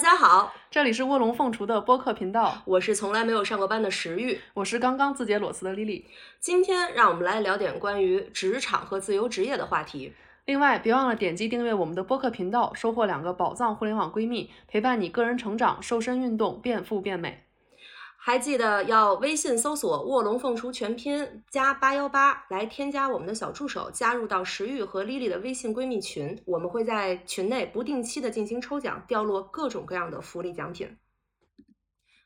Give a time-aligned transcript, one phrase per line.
[0.00, 6.04] 家好，这里是卧龙凤雏的播客频道，我是从来没有上过班的石玉，我是刚刚自结裸辞的 Lily。
[6.40, 10.14] 今天让我们来聊点关于职场和自由职业的话题。
[10.46, 17.44] 另外，别忘了点击订阅我们的播客频道，收获两个宝藏互联网闺蜜，陪伴你个人成长、瘦身运动、变富变美。
[18.22, 26.38] 还记得要微信搜索“卧龙凤雏”全拼加八幺八来添加我们的小助手，加入到石玉和丽丽的微信闺蜜群。
[26.44, 30.94] 我们会在群内不定期的进行抽奖，掉落各种各样的福利奖品。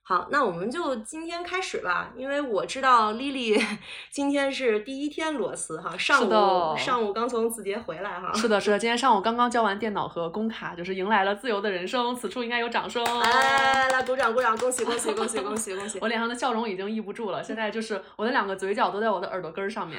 [0.07, 3.59] 好，那我们就今天开始吧，因为我知道 Lily
[4.13, 8.31] 今天是第一天裸辞哈，上午上午刚从字节回来哈。
[8.35, 13.03] 是的，是的， 今天上午刚刚交完电脑和工卡，就是迎来了自由的人生，此处应该有掌声。
[13.03, 15.99] 来来来鼓掌鼓掌，恭喜恭喜恭喜恭喜恭喜！
[16.03, 19.99] 我脸上的笑容已经抑不住了，现在就是我的两个嘴角都在我的耳朵根儿上面。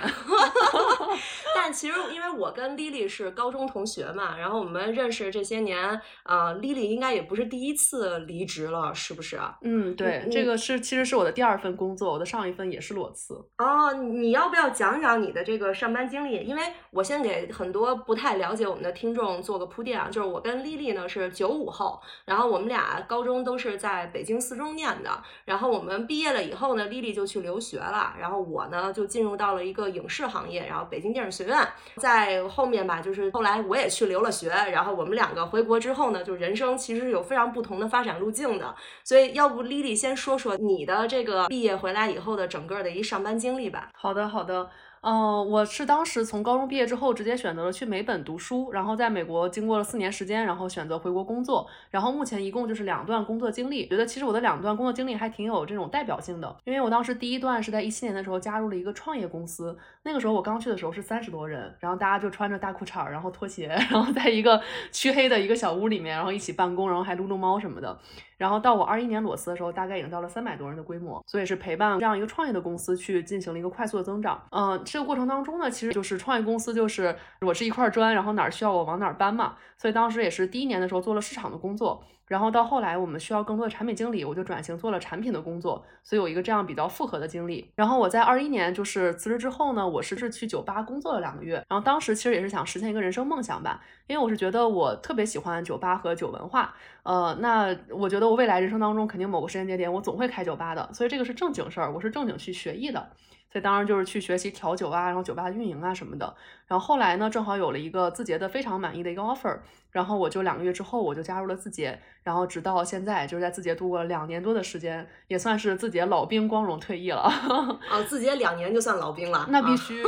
[1.55, 9.39] 但其实因为我跟 Lily 是高中同学嘛，然后我们认识这些年，呃，Lily 应该也不是第一次离职了，是不是？
[9.61, 9.94] 嗯。
[9.95, 13.33] 对，这个是其实是我的第二份工作，我的上一份也是裸辞。
[13.57, 16.43] 哦，你要不要讲讲你的这个上班经历？
[16.43, 31.65] 因为我先给很多不太了解我们的听众做个铺垫啊，就是我跟丽丽呢是九五后，然后我们俩高中都是在北京四中念的，然后我们毕业了以后呢，丽丽就去留学了，然后我呢就进入到了一个影视行业，然后北京电影学院，
[31.97, 39.84] 在后面吧，就是后来我也去留了学，然后我们两个回国之后呢，就人生其实是有非常不同的发展路径的，所以要不丽。
[39.85, 43.89] 丽先说说你的这个毕业回来以后的整个的一上班经历吧。
[43.93, 44.69] 好的，好的。
[45.07, 53.87] 嗯，我是当时从高中毕业之后，直接选择了去美本读书，然后在美国经过了四年时间，然后选择回国工作，然后目前一共就是两段工作经历。
[53.87, 64.59] 觉得其实我的两段工作经历还挺有这种代表性的，因为我当时第一段是在一七年的时候加入了一个创业公司，那个时候我刚去的时候是三十多人，然后大家就穿着大裤衩儿，然后拖鞋， 然后在一个
[64.91, 67.95] 黢黑的一个小屋里面，然后一起办公，然后还撸撸猫什么的。
[68.37, 74.41] 然后到我二一年裸辞的时候，大概已经到了三百多人的规模，所以是陪伴这样一个创业的公司去进行了一个快速的增长。
[74.51, 79.55] 嗯，这个过程当中呢，其实就是创业公司就是我是一块砖，然后哪儿需要我往哪儿搬嘛。
[79.77, 82.03] 所以当时也是第一年的时候做了市场的工作。
[82.27, 87.71] 然后到后来，我们需要更多的产品经理，我就转型做了产品的工作，所以有一个这样比较复合的经历。
[87.75, 91.55] 然后我在二一年就是辞职之后呢，我是是去酒吧工作了两个月。
[91.69, 96.73] 然后当时其实也是想实现一个人生梦想吧，因为我是觉得我特别喜欢酒吧和酒文化。
[97.03, 103.11] 呃，那我觉得我未来人生当中肯定某个时间节点我总会开酒吧的，所以这个是正经事儿，我是正经去学艺的。
[103.55, 106.35] 所以当然就是去学习调酒啊，然后酒吧的运营啊什么的。
[106.67, 109.57] 然后后来呢，正好有了一个字节的非常满意的一个 offer，
[109.91, 117.21] 然后我就两个月之后我就加入了字节，然后直到现在就是在字节度过了两年多的时间，也算是字节老兵光荣退役了。
[117.21, 119.45] 啊， 字节两年就算老兵了？
[119.49, 120.03] 那必须，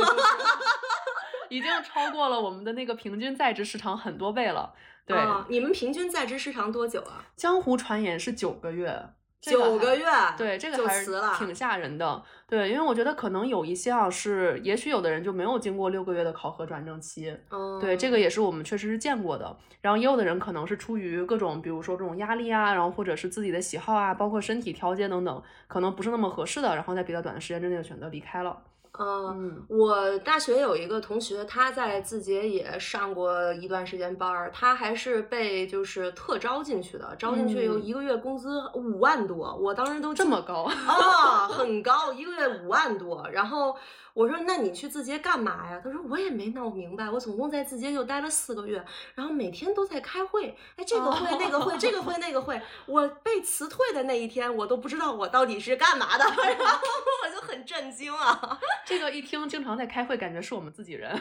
[1.48, 4.74] 已经超过了我们的那个平均在职时长很多倍了。
[5.06, 5.16] 对，
[5.48, 7.24] 你们平均在职时长多久啊？
[7.34, 9.06] 江湖传言是九个月。
[9.40, 10.04] 九个月，
[10.36, 12.22] 对这个还是挺吓人的。
[12.48, 17.36] 对，因为我觉得可能有一些啊，是也许有的人就没有经过六个月的考核转正期。
[17.50, 19.56] 嗯，对，这个也是我们确实是见过的。
[19.80, 28.60] 然后也有的人可能是出于各种，比如说这种压力啊，然后或者是自己的喜好啊，包括身体调节等等，可能不是那么合适的，然后在比较短的时间之内选择离开了。
[28.98, 43.76] 嗯，我大学有一个同学，他在字节也上过一段时间班儿，他还是被就是特招进去的，招进去有一个月工资五万多，我当时都这么高啊，很高，一个月五万多，然后。
[44.18, 45.80] 我说，那你去字节干嘛呀？
[45.82, 47.08] 他说，我也没闹明白。
[47.08, 48.84] 我总共在字节就待了四个月，
[49.14, 52.60] 然后每天都在开会，哎，这个会那个会，这个会那个会。
[52.86, 56.24] 我被辞退的那一天，我都不知道我到底是干嘛的，
[56.58, 56.80] 然后
[57.24, 58.58] 我就很震惊啊。
[58.84, 61.16] 这个一听经常在开会，感觉是我们自己人。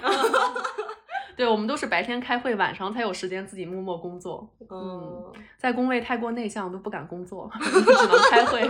[1.38, 4.50] 对，我们都是白天开会，晚上才有时间自己默默工作。
[4.72, 8.68] 嗯，在工位太过内向，都不敢工作， 只能开会。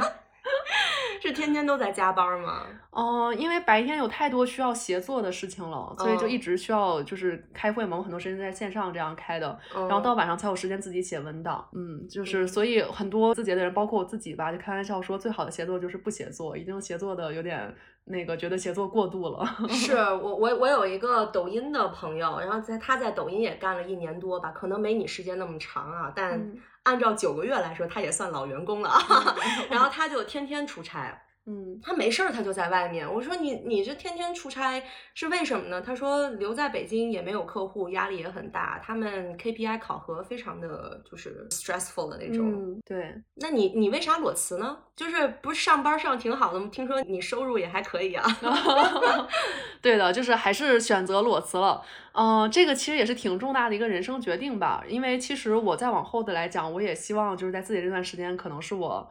[1.21, 2.63] 是天天都在加班吗？
[2.91, 7.97] 哦，因为白天有太多需要协作的事情了，所以就一直需要就是开会嘛。
[7.97, 11.67] 我很多时间在线上这样开的，然后到晚上才有时间自己写文档。
[11.73, 17.73] 嗯，就是所以很多字节的人，包括我自己吧，就开玩笑说，最好的协作就是不协作，已经协作的有点
[18.05, 19.45] 那个，觉得协作过度了。
[19.69, 26.55] 是 我我我有一个抖音的朋友，然后在他在抖音也干了一年多吧，可能没你时间那么长啊，但。
[26.87, 28.89] 按照九个月来说，他也算老员工了，
[29.69, 31.21] 然后他就天天出差。
[31.49, 33.11] 嗯，他没事儿他就在外面。
[33.11, 34.83] 我说你你这天天出差
[35.13, 35.81] 是为什么呢？
[35.81, 42.51] 他说留在北京也没有客户，压力也很大，他们 KPI 考核非常的就是 stressful 的那种。
[42.51, 43.15] 嗯，对。
[43.35, 44.77] 那你你为啥裸辞呢？
[44.93, 46.67] 就是不是上班上挺好的吗？
[46.69, 48.25] 听说你收入也还可以啊。
[49.81, 51.81] 对的，就是还是选择裸辞了。
[52.11, 54.83] 嗯，这个其实也是挺重大的一个人生决定吧。
[54.85, 59.09] 因为其实我再往后的来讲，我也希望就是在自己这段时间，可能是我。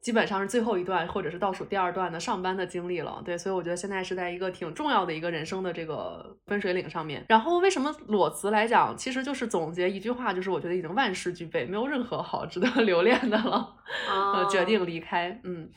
[0.00, 7.24] 基本上是最后一段，或者是倒数第二段的上班的经历了，对，所以我觉得现在是在一个挺重要的一个人生的这个分水岭上面。
[7.28, 13.74] 然后为什么裸辞来讲，其实就是总结一句话，就是我觉得已经万事俱备，没有任何好值得 留恋的了，
[14.08, 15.68] 呃，决定离开，嗯。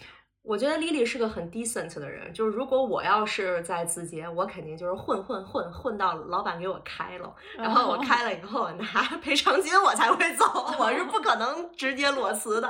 [0.43, 10.45] 我觉得 Lily 是个很 decent 的人，就是如果我要是在字节，我肯定就是混混混混到老板给我开了， 然后我开了以后拿赔偿金我才会走，
[10.79, 12.67] 我是不可能直接裸辞的。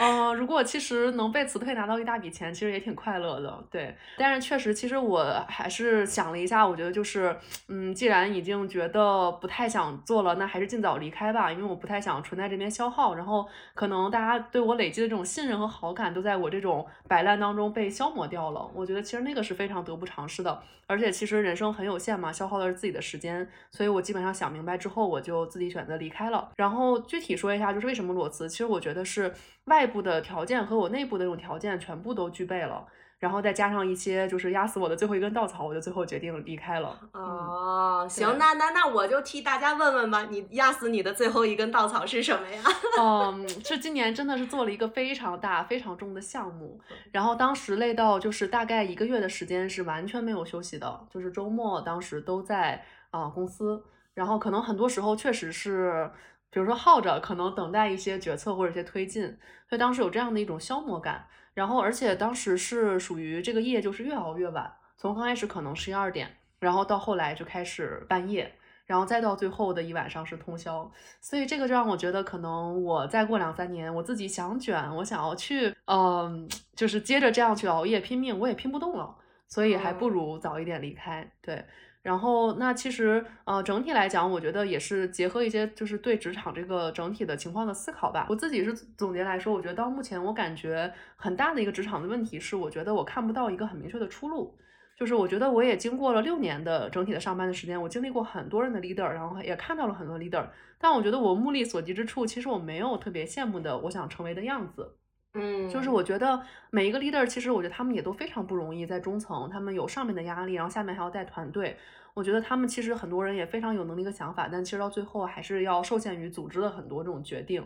[0.00, 3.94] 嗯， 如果其实能被辞退拿到一大笔钱，其实也挺快乐的，对。
[4.16, 7.36] 但是确实，其实我还是想了一下，我觉得就是，
[7.68, 16.86] 嗯，既然已经觉得不太想做了，那还是尽早离开吧，因为我不太想存在这边消耗，然后可能大家对我累积的这种信任和好感都在我这种。
[17.08, 26.50] 摆烂当中被消磨掉了，我觉得其实那个是非常得不偿失的，而且其实人生很有限嘛，消耗的是自己的时间，所以我基本上想明白之后，我就自己选择离开了。
[26.56, 29.32] 然后具体说一下，就是为什么裸辞，其实我觉得是
[29.64, 32.86] 外部的条件和我内部的这种条件全部都具备了。
[33.22, 36.98] 然后再加上一些就是压死我的最后一根稻草，我就最后决定离开了。
[37.12, 42.60] 哦，行，那那那我就替大家问问吧，你压死你的最后一根稻草是什么呀？
[43.00, 46.80] 嗯，是今年真的是做了一个非常大、非常重的项目，
[47.12, 53.80] 然后当时累到就是大概一个月的时间是完全没有休息的，就是周末当时都在啊公司，
[54.14, 56.10] 然后可能很多时候确实是，
[56.50, 59.22] 比如说耗着，可能等待一些决策或者一些推进，
[59.68, 61.24] 所以当时有这样的一种消磨感。
[61.54, 66.28] 然后，而且当时是属于这个夜就是越熬越晚，从刚开始可能十一二点，
[66.60, 68.50] 然后到后来就开始半夜，
[68.86, 70.90] 然后再到最后的一晚上是通宵，
[71.20, 79.14] 所以这个就让我觉得，可能我再过两三年，我自己想卷，我想要去，嗯，就是接着这样去熬夜拼命，我也拼不动了，
[79.46, 81.64] 所以还不如早一点离开，对。
[82.02, 88.26] 然后，那其实，呃，整体来讲，我觉得也是结合一些，就是对职场这个整体的情况的思考吧。
[88.28, 94.58] 我自己是总结来说，我觉得到目前，我感觉很大的一个职场的问题是，我觉得我看不到一个很明确的出路。
[94.94, 100.46] 就是我觉得我也经过了六年的整体的上班的时间，我经历过很多人的 leader，然后也看到了很多 leader，
[100.78, 104.96] 但我觉得我目力所及之处，其实我没有特别羡慕的我想成为的样子。
[105.34, 111.76] 嗯，就是我觉得每一个 leader，其实我觉得他们也都非常不容易，在中层，他们有上面的压力，然后下面还要带团队。
[112.12, 117.64] 我觉得他们其实很多人也非常有能力和想法，但其实到最后还是要受限于组织的很多这种决定，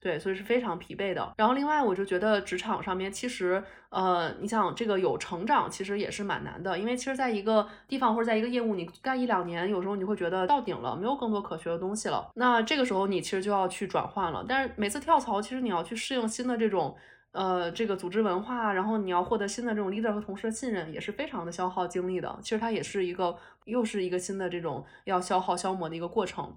[0.00, 1.32] 对，所以是非常疲惫的。
[1.36, 12.30] 然后另外，我就觉得职场上面其实，呃，你想这个有成长，其实也是蛮难的，因为其实在一个地方或者在一个业务，你干一两年，有时候你会觉得到顶了，没有更多可学的东西了。
[12.34, 16.96] 那这个时候你其实就要去转换了，但是每次跳槽，其实你要去适应新的这种。
[17.32, 22.34] 呃，这个组织文化，然后你要获得新的这种 leader 和同事的信任，也是非常的消耗精力的。
[22.40, 26.56] 其实它也是一个，又是一个新的这种要消耗消磨的一个过程。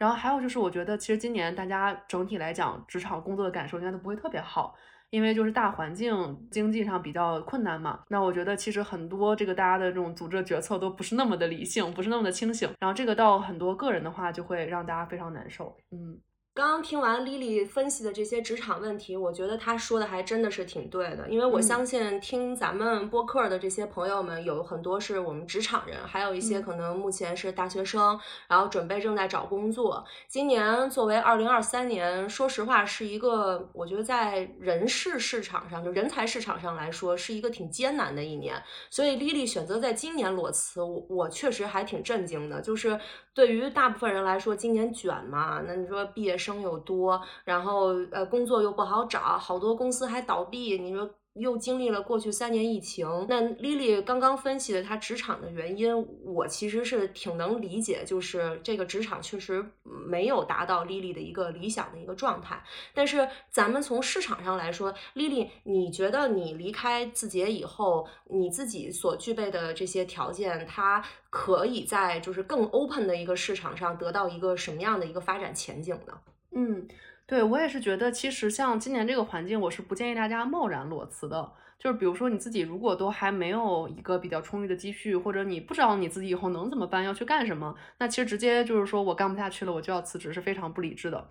[0.00, 4.74] 然后还有就是，我觉得其实今年大家整体来讲，职场工作的感受应该都不会特别好，
[5.10, 8.00] 因为就是大环境经济上比较困难嘛。
[8.08, 12.70] 那我觉得其实很多这个大家的这种组织决策都不是那么的理性，不是那么的清醒。
[12.80, 15.76] 然后这个到很多个人的话，就会让大家非常难受。
[15.90, 16.18] 嗯。
[16.60, 21.26] 刚刚听完 Lily 分析的这些职场问题，我觉得她说的还真的是挺对的。
[21.26, 30.04] 因为我相信听咱们播客的这些朋友们，有很多是我们职场人，还有一些可能目前是大学生，然后准备正在找工作。
[30.28, 38.62] 今年作为二零二三年，说实话是一个我觉得在人事市场上，就人才市场上来说，是一个挺艰难的一年。
[38.90, 42.60] 所以 Lily 选择在今年裸辞，我我确实还挺震惊的。
[42.60, 43.00] 就是
[43.32, 50.78] 对于大部分人来说，今年卷嘛，那你说毕业生生又多，然后呃工作又不好找，好多公司还倒闭。
[50.78, 51.08] 你说。
[51.34, 62.60] 又经历了过去三年疫情，那 Lily 刚刚分析的她职场的原因，我其实是挺能理解，就是这个职场确实没有达到 Lily 的一个理想的一个状态。
[62.92, 76.18] 但是咱们从市场上来说，Lily，你觉得你离开字节以后，你自己所具备的这些条件，它可以在就是更 open 的一个市场上得到一个什么样的一个发展前景呢？
[76.52, 76.86] 嗯。
[77.26, 81.52] 对我也是觉得，其实像今年这个环境，我是不建议大家贸然裸辞的。
[81.78, 91.24] 就是比如说你自己如果都还没有一个比较充裕的积蓄，或者你不知道你自己以后能怎么办，要去干什么，那其实直接就是说我干不下去了，我就要辞职，是非常不理智的。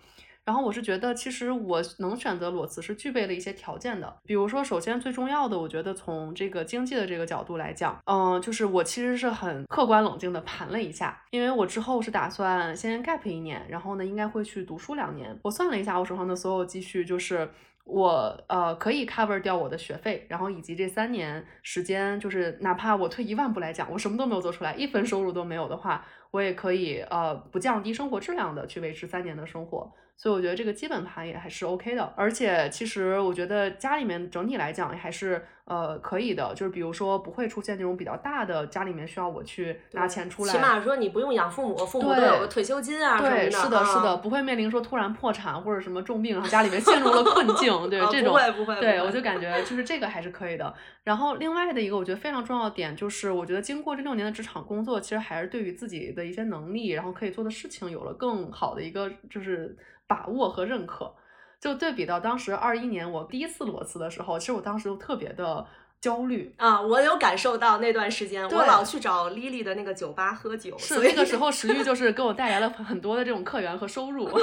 [0.44, 4.16] 然后我是觉得，其实我能选择裸辞是具备了一些条件的。
[4.24, 15.38] 比如说，首先最重要的，我觉得从这个经济的这个角度来讲，嗯，就是我其实是很客观冷静的盘了一下，因为我之后是打算先 gap 一年，然后呢，应该会去读书两年。
[15.42, 17.48] 我算了一下，我手上的所有积蓄就是。
[17.86, 29.92] 我呃可以 cover 掉我的学费，然后以及这三年时间，就是哪怕我退一万步来讲，我什么都没有做出来，一分收入都没有的话，我也可以呃不降低生活质量的去维持三年的生活。
[30.20, 50.74] 所以我觉得这个基本盘也还是 OK 的，而且其实我觉得家里面整体来讲还是呃可以的，就是比如说不会出现那种比较大的家里面需要我去拿钱出来，起码说你不用养父母，父母都有个退休金啊对，是的，是的，不会面临说突然破产或者什么重病，然后家里面陷入了困境， 对这种，不会不会，对我就感觉就是这个还是可以的。
[51.02, 59.74] 然后另外的一个我觉得非常重要的点就是，我觉得经过这六年的职场工作，其实还是对于自己的一些能力，然后可以做的事情有了更好的一个就是。
[60.10, 61.14] 把握和认可，
[61.60, 65.64] 就对比到当时二一年我第一次裸辞的时候，其实我当时就特别的
[66.00, 74.28] 焦虑啊，我有感受到那段时间，我老去找 Lily 的那个酒吧喝酒，是那个时候食欲就是给我带来了很多的这种客源和收入。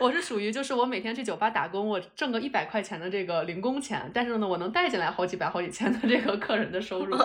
[0.00, 7.18] 我是属于就是我每天去酒吧打工，我挣个一百块钱的这个零工钱，但是呢，我能带进来好几百、好几千的这个客人的收入。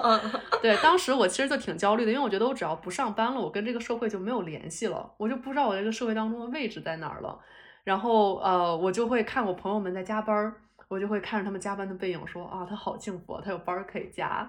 [0.59, 7.37] 对，当时我其实就挺焦虑的，因为我觉得我只要不上班了，我跟这个社会就没有联系了，我就不知道我这个社会当中的位置在哪儿了。
[7.83, 10.55] 然后呃，我就会看我朋友们在加班，
[10.93, 14.47] 我就会看着他们加班的背影，说啊，他好幸福，他有班可以加。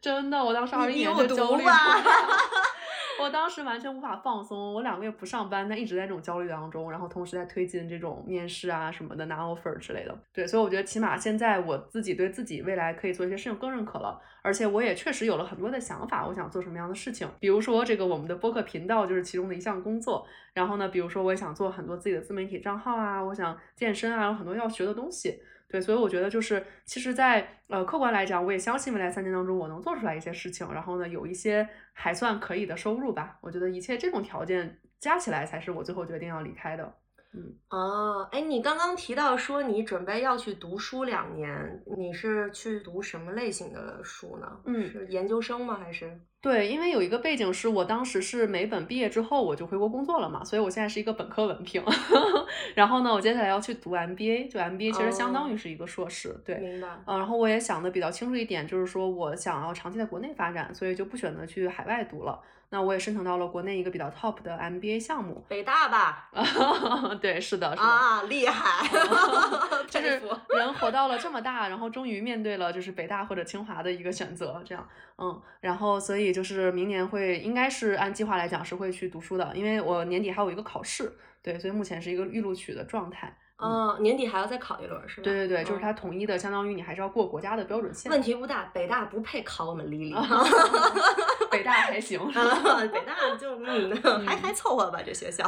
[0.00, 1.64] 真的，我当时二一年就焦虑。
[3.20, 10.18] 我当时完全无法放松，我两个月不上班，但一直在这种焦虑当中，然后同时在推进这种面试啊什么的，拿 offer 之类的。
[10.32, 17.28] 对，所以我觉得起码现在我自己对自己未来可以做一些事情更认可了，而且我也确实有了很多的想法，我想做什么样的事情。
[17.38, 25.40] 比如说这个我们的播客频道就是其中的一项工作，然后呢，比如说我也想做很多自己的自媒体账号啊，我想健身啊，有很多要学的东西。
[25.72, 33.38] 对，所以我觉得就是，其实，在呃客观来讲，我也相信未来三年当中我能做出来一些事情，然后呢，有一些还算可以的收入吧。
[33.40, 36.94] 我觉得一切这种条件加起来，才是我最后决定要离开的。
[37.34, 44.46] 嗯，哦，哎，你刚刚提到说你准备要去读书两年，你是去读什么类型的书呢？
[44.66, 45.78] 嗯，是研究生吗？
[45.82, 46.20] 还是？
[46.42, 51.82] 对，因为有一个背景是我当时是美本毕业之后我就回国工作了嘛，所以我现在是一个本科文凭。
[52.74, 56.36] 然后呢，我接下来要去读 MBA，就 MBA 其实相当于是一个硕士。
[56.44, 56.88] 对，明白。
[57.06, 62.38] 嗯，然后我也想的比较清楚一点，就是说我想要长期在国内发展，所以就不选择去海外读了。
[62.72, 66.30] 那我也申请到了国内一个比较 top 的 MBA 项目，北大吧？
[67.20, 67.82] 对，是的，是的。
[67.82, 68.88] 啊，厉害！
[69.86, 74.88] 就是人活到了这么大，然后终于面对了就是北大或者清华的一个选择，这样，
[75.18, 81.12] 嗯，然后所以就是明年会应该是按计划来讲是会去读书的，因为我年底还有一个考试，
[81.42, 83.36] 对，所以目前是一个预录取的状态。
[83.62, 85.24] 嗯，年底还要再考一轮是吧？
[85.24, 88.10] 对对对，就是它统一的，相当于你还是要过国家的标准线。
[88.10, 90.14] 问题不大，北大不配考我们丽丽。
[91.50, 93.94] 北大还行， 北大就嗯
[94.26, 95.44] 还还凑合吧，这学校。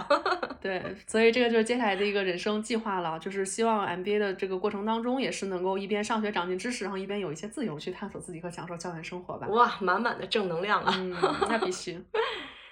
[0.61, 9.47] 对，所以这个就是接下来的一个人生计划了，就是希望 MBA 的这个过程当中，也是能够一边上学长进知识，然后一边有一些自由去探索自己和享受校园生活吧。
[9.49, 10.94] 哇，满满的正能量啊！
[10.99, 11.16] 嗯，
[11.49, 11.99] 那必须。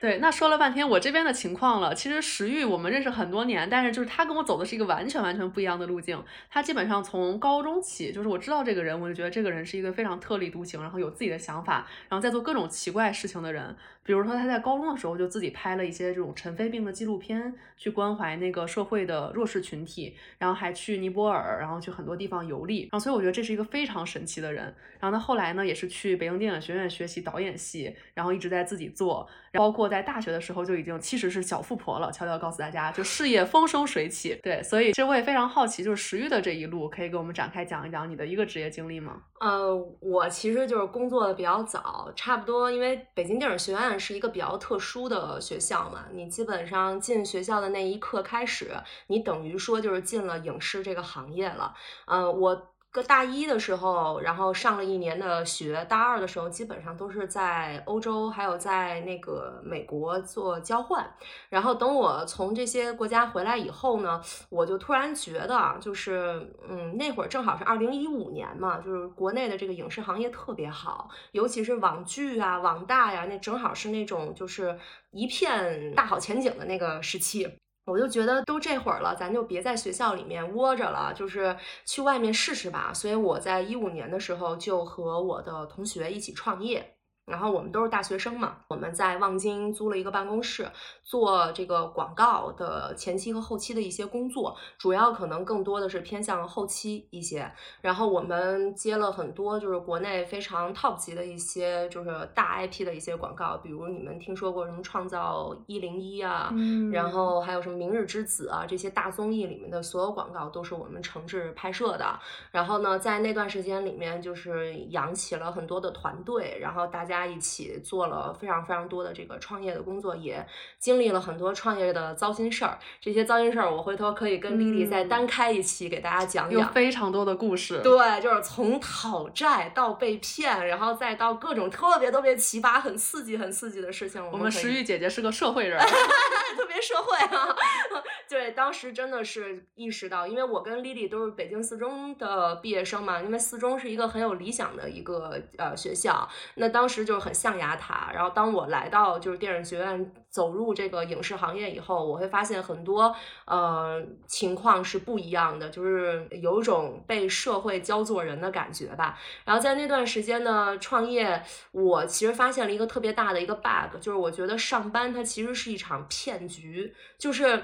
[0.03, 1.95] 对，那说了半天我这边的情况了。
[1.95, 6.21] 其实石玉我们认识很多年，但是就是他跟我走的是一个完全完全不一样的路径。
[6.51, 13.77] 他基本上从高中起，就是我知道这个人，我就觉得这个人是一个非常特立独行，然后有自己的想法，然后在做各种奇怪事情的人。
[14.05, 22.83] 比如说他在高中的时候就自己拍了一些这种尘肺病的纪录片，去关怀那个社会的弱势群体，然后还去尼泊尔，然后去很多地方游历。
[22.83, 24.75] 然后所以我觉得这是一个非常神奇的人。
[24.99, 32.11] 然后他后来呢，也是去北京电影学院学习导演系，然后一直在自己做，包括在大学的时候就已经其实是小富婆了。
[32.13, 34.39] 悄悄告诉大家，就事业风生水起。
[34.43, 39.23] 对，所以其实我也非常好奇，就是石玉的这一路，可以给我们展开讲一讲你的一个职业经历吗？
[39.43, 43.99] 呃，我其实就是工作的比较早，差不多因为北京电影学院。
[43.99, 48.71] 是一个比较特殊的学校嘛，你基本上进学校的那一刻开始，
[49.09, 51.75] 你等于说就是进了影视这个行业了。
[52.07, 52.72] 嗯，我。
[52.93, 61.11] 个大一的时候，然后上了一年的学，大二的时候基本上都是在欧洲，还有在那个美国做交换。
[61.49, 64.21] 然后等我从这些国家回来以后呢，
[64.51, 74.79] 我就突然觉得，就是嗯，那会儿正好是二零一五年嘛，就是国内的这个影视行业特别好，尤其是网剧啊、网大呀，那正好是那种就是
[75.13, 77.59] 一片大好前景的那个时期。
[77.85, 82.93] 我就觉得都这会儿了，咱就别在学校里面窝着了，就是去外面试试吧。
[82.95, 86.97] 所以我在一五年的时候就和我的同学一起创业。
[87.25, 90.69] 然后我们都是大学生嘛，我们在望京租了一个办公室，
[91.03, 97.51] 做这个广告的前期和后期的一些工作，主要可能更多的是偏向后期一些。
[97.81, 112.19] 然后我们接了很多就是国内非常 top 级的一些就是大 IP 的一些广告，比如你们听说过什么创造一零一啊，嗯然后还有什么明日之子啊这些大综艺里面的所有广告都是我们诚挚拍摄的。
[112.51, 120.47] 然后呢，在那段时间里面，就是养起了很多的团队，然后大家一起做了非常非常多的这个创业的工作，也
[120.79, 122.79] 经历了很多创业的糟心事儿。
[123.01, 126.73] 这些糟心事儿，我回头可以跟丽丽再嗯单开一期给大家讲讲有讲。
[126.73, 127.81] 非常多的故事。
[127.83, 134.25] 对，就是从讨债到被骗，然后再到各种特别特别奇葩、很刺激、很刺激的事情。
[134.25, 135.79] 我我们石玉姐姐是个社会人，
[136.57, 137.55] 特别社会啊。
[138.29, 148.11] 对，当时真的是意识到，因为我跟 Lily 都是北京四中的毕业生嘛，因为四中是一个很有理想的一个呃学校，那当时就是很象牙塔。
[148.13, 153.15] 然后当我来到就是电影学院，走入这个影视行业以后，我会发现很多
[153.47, 159.19] 呃情况是不一样的，就是有一种被社会教做人的感觉吧。
[159.45, 161.43] 然后在那段时间呢，创业
[161.73, 167.63] 我其实发现了一个特别大的一个 bug，就是我觉得上班它其实是一场骗局，就是。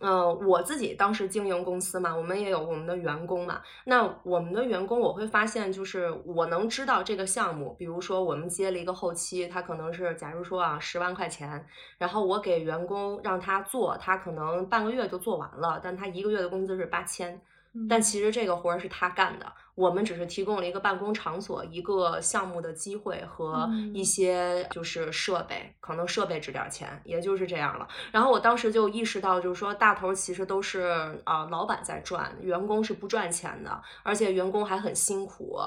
[0.00, 3.60] 呃，我自己当时经营公司嘛，我们也有我们的员工嘛。
[3.84, 11.66] 那我们的员工，我会发现，就是我能知道这个项目，比如说我们接了一个后期，他可能是假如说啊十万块钱，
[11.98, 17.40] 然后我给员工让他做，他可能半个月就做完了，但他一个月的工资是八千，
[17.88, 27.88] 但其实这个活儿是他干的，我们只是提供了一个办公场所、一个项目的机会和一嗯些就是设备，可能设备值点儿钱，也就是这样了。
[28.12, 35.58] 然后我当时就意识到，就是说大头其实都是啊、呃老板在赚，员工是不赚钱的，而且员工还很辛苦。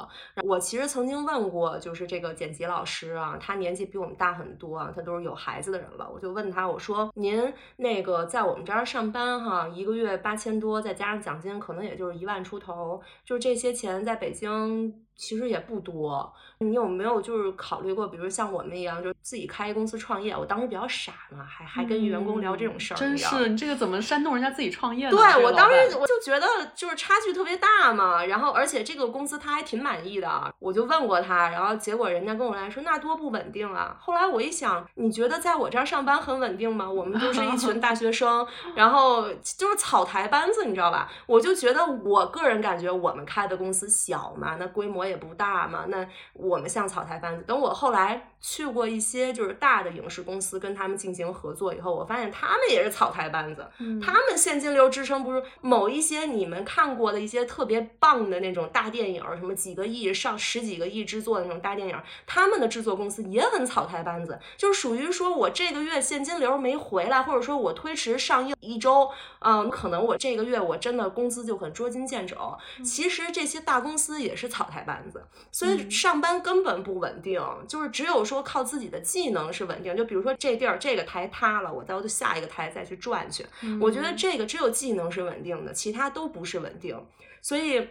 [0.43, 6.09] 我其实曾经问过，就是这个剪辑老师啊，他年纪比我们大很多啊，他都是有孩子的人了。
[6.13, 16.31] 我就问他，我说您那个在我们这儿上班哈，一个月八千多，再加上奖金，可能也就是一万出头，就是这些钱在北京其实也不多。
[16.59, 20.35] 你有没有就是考虑过，比如像我们一样，就自己开一公司创业？
[20.35, 25.11] 我当时比较傻嘛，还还跟员工聊这种事儿，嗯真是你这个怎么煽动人家自己创业呢？
[25.15, 33.95] 对我当时我就觉得就是差距特别大嘛，然后而且这个公司他还挺满意的，我就问过他，然后结果人家跟我来说那多不稳定啊。
[33.99, 36.89] 后来我一想，你觉得在我这儿上班很稳定吗？
[36.89, 41.07] 我们就是一群大学生， 然后就是草台班子，你知道吧？
[41.27, 47.43] 我就觉得我个人感觉我们开的公司小嘛，那规模也不大嘛，那我们像草台班子。
[47.47, 53.65] 等我后来去过一些就是大的影视公司，跟他们进行合作以后，我发现他们也是草台班子。
[53.79, 72.57] 嗯他们现金流支撑不是某一些你们看过的一些特别棒的那种大电影，什么几个亿、上十几个亿制作的那种大电影，他们的制作公司也很草台班子，就是属于说我这个月现金流没回来，或者说我推迟上映一周，嗯，可能我这个月我真的工资就很捉襟见肘。
[72.83, 79.95] 其实这些大公司也是草台班子，所以嗯上班根本不稳定，就是只有说靠自己的技能是稳定。
[79.95, 83.45] 就比如说这地儿这个台塌了，我到就下一个台再去转去。
[83.81, 86.97] 我觉得嗯这个只有技能是稳定的，其他都不是稳定，
[87.41, 87.87] 所以。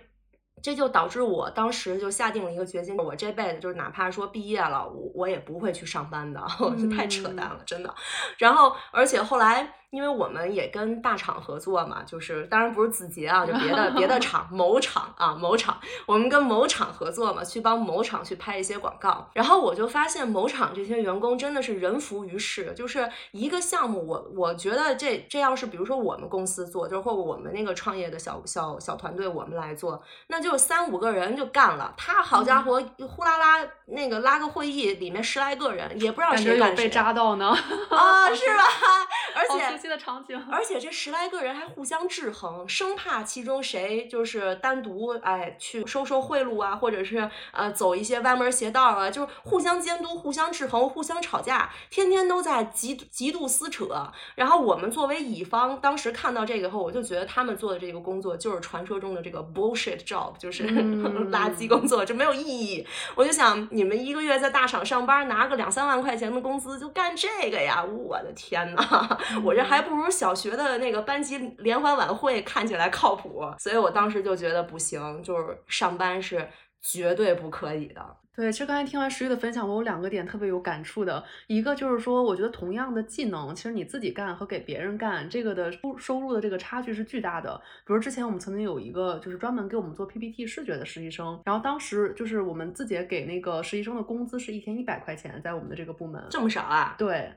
[0.63, 6.41] 这就导致我当时就下定了一个决心，我这辈子就是哪怕说毕业了，我我也不会去上班的，
[6.97, 7.95] 太扯淡了，真的。
[8.39, 19.29] 然后，而且后来，因为我们也跟大厂合作嘛，就是当然不是字节啊，就别的 别的厂，某厂啊，某厂，我们跟某厂合作嘛，去帮某厂去拍一些广告。
[19.33, 31.95] 然后我就发现某厂这些员工真的是人浮于事，就是一个项目我，我觉得这这要是比如说我们公司做，就是或者我们那个创业的小小小团队我们来做，那就三五个人就干了。
[31.97, 37.49] 他好家伙，呼啦啦那个拉个会议，里面十来个人，也不知道感觉有被谁干谁扎到呢，
[37.91, 38.65] 啊， 是吧？
[39.37, 40.41] 而且的场景。
[40.51, 53.87] 而且这十来个人还互相制衡，生怕其中谁就是单独哎去收受贿赂啊，或者是呃走一些歪门邪道啊，就是互相监督、互相制衡、互相吵架，天天都在极极度撕扯。
[54.35, 62.87] 然后我们作为乙方，当时看到这个后，我就觉得他们做的这个工作就是传说中的这个 bullshit job，就是嗯 垃圾工作，就没有意义。
[63.15, 67.83] 我就想，你们一个月在大厂上班，拿个两三万块钱的工资就干这个呀？
[67.85, 69.19] 我的天呐！
[69.45, 76.49] 我这还不如小学的那个班级联欢晚会看起来靠谱，所以我当时就觉得不行，就是上班是
[76.81, 78.17] 绝对不可以的。
[78.37, 81.25] 对，其实刚才听完石玉的分享，我有两个点特别有感触的。
[81.47, 87.59] 一个就是说，我觉得同样的技能，其实你自己干和给别人干，这个的收收入的这个差距是巨大的。
[87.87, 96.23] 比如之前我们曾经有一个就是专门给我们做 PPT 视觉的实习生，然后当时就是我们自己给那个实习生的工资是一天一百块钱，在我们的这个部门。
[96.29, 96.95] 这么少啊？
[96.99, 97.33] 对。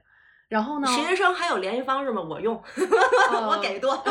[0.50, 0.88] 然后呢？
[0.88, 2.22] 实习生还有联系方式吗？
[2.22, 2.54] 我用，
[3.48, 3.96] 我给多。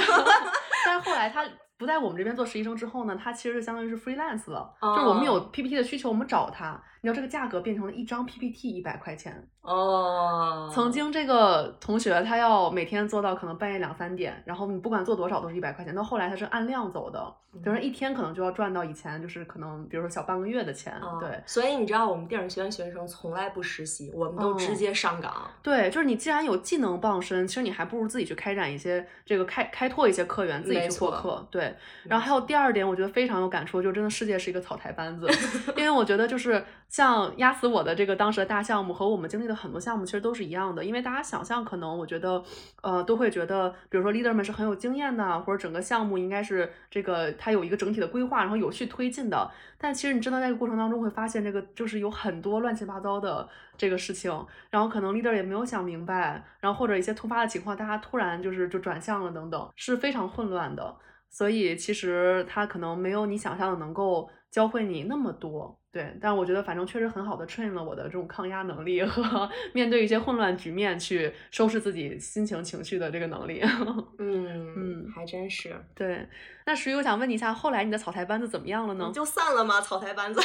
[0.87, 1.45] 但是后来他。
[1.79, 9.47] 不在我们这边做实习生之后呢，他其实就相当于是 freelance 了，就是我们有 PPT 的需求，我们找他，你知道这个价格变成了一张 PPT 一百块钱。
[9.63, 15.95] 哦，曾经这个同学他要每天做到可能半夜两三点，然后你不管做多少都是一百块钱。
[15.95, 20.99] 到后来他是按量走的，就是一天可能就要赚到以前就是可能比如说小半个月的钱。
[21.21, 25.35] 对，所以你知道我们电影学院学生从来不实习，我们都直接上岗。
[25.63, 31.47] 对，就是你既然有技能傍身，其实你还不如自己去开展一些这个开开拓一些客源，自己去获客。
[31.51, 35.29] 对，然后还有第二点，我觉得非常有感触，就真的世界是一个草台班子，
[35.77, 39.59] 因为我觉得就是像压死我的这个当时的大项目和我们经历的。
[39.59, 42.41] 很多项目其实都是一样的，因为大家想象可能，我觉得，
[42.81, 49.51] 呃，都会觉得，比如说 leader 们是很有经验的，或者整个项目应该是这个它有一个整体的规划，然后有序推进的。
[49.77, 54.33] 但其实你真的在这个过程当中会发现，这个就是有很多乱七八糟的这个事情，
[54.71, 60.95] 然后可能 leader 也没有想明白，然后或者一些突发的情况，大家突然就是就转向了等等，是非常混乱的。
[61.31, 65.79] 所以其实他可能没有你想象的能够教会你那么多。
[65.91, 73.63] 对，但我觉得反正确实很好的 train 了我的这种抗压能力和 面对一些混乱局面去收拾自己心情情绪的这个能力。
[74.19, 75.75] 嗯 嗯，还真是。
[75.95, 76.29] 对，
[76.67, 79.11] 那石宇，我想问你一下，后来你的草台班子怎么样了呢？
[79.15, 79.81] 就散了吗？
[79.81, 80.39] 草台班子？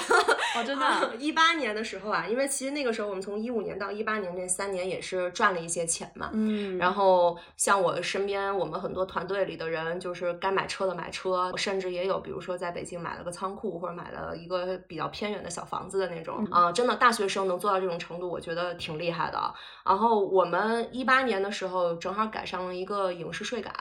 [0.55, 1.15] 哦，真的。
[1.19, 6.31] 一八年的时候啊，因为其实那个时候我们从一五年到一八年这三年也是赚了一些钱嘛。
[6.33, 6.77] 嗯。
[6.77, 15.33] 然后像我身边我们很多团队里的人，就是该买车的买车，甚至也有比如说在北京买了个仓库或者买了一个比较偏。
[15.33, 19.53] 远的小房子的那种啊，真的大学生能做到这种程度，我觉得挺厉害的。
[19.83, 23.71] 然后我们一八年的时候正好赶上了一个影视税改，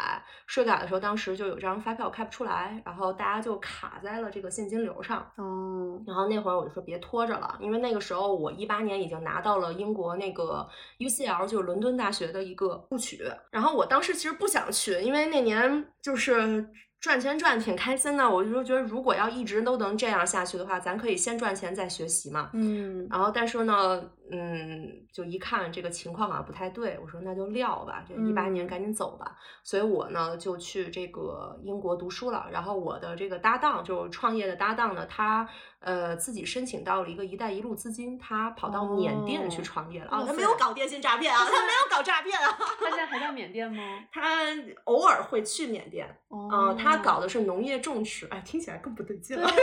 [0.46, 5.18] 税改的时候，当时就有张发票开不出来，然后大家就卡在了这个现金流上。
[5.37, 10.66] 哦，然后那会儿我就说别拖着了，因为那个时候我一八年已经拿到了英国那个
[11.01, 13.22] UCL，就是伦敦大学的一个录取。
[13.51, 16.66] 然后我当时其实不想去，因为那年就是。
[17.03, 22.49] 赚钱赚挺开心的，我就觉得如果要一直都能这样下去的话，咱可以先赚钱再学习嘛。
[22.55, 24.03] 嗯，然后但是呢。
[24.35, 29.37] 嗯，就一看这个情况啊不太对，我说那就撂吧，这一八年赶紧走吧。
[29.62, 32.47] 所以我呢就去这个英国读书了。
[32.51, 35.47] 然后我的这个搭档，就创业的搭档呢，他
[35.81, 40.11] 呃自己申请到了一个“一带一路”资金，他跑到缅甸去创业了。
[40.11, 42.57] 啊，他没有搞电信诈骗啊，他没有搞诈骗啊。
[42.59, 43.83] 他现在还在缅甸吗？
[44.11, 44.47] 他
[44.85, 46.09] 偶尔会去缅甸。
[46.29, 46.75] 哦。
[46.79, 49.47] 他搞的是农业种植，哎，听起来更不对劲了。
[49.47, 49.55] 他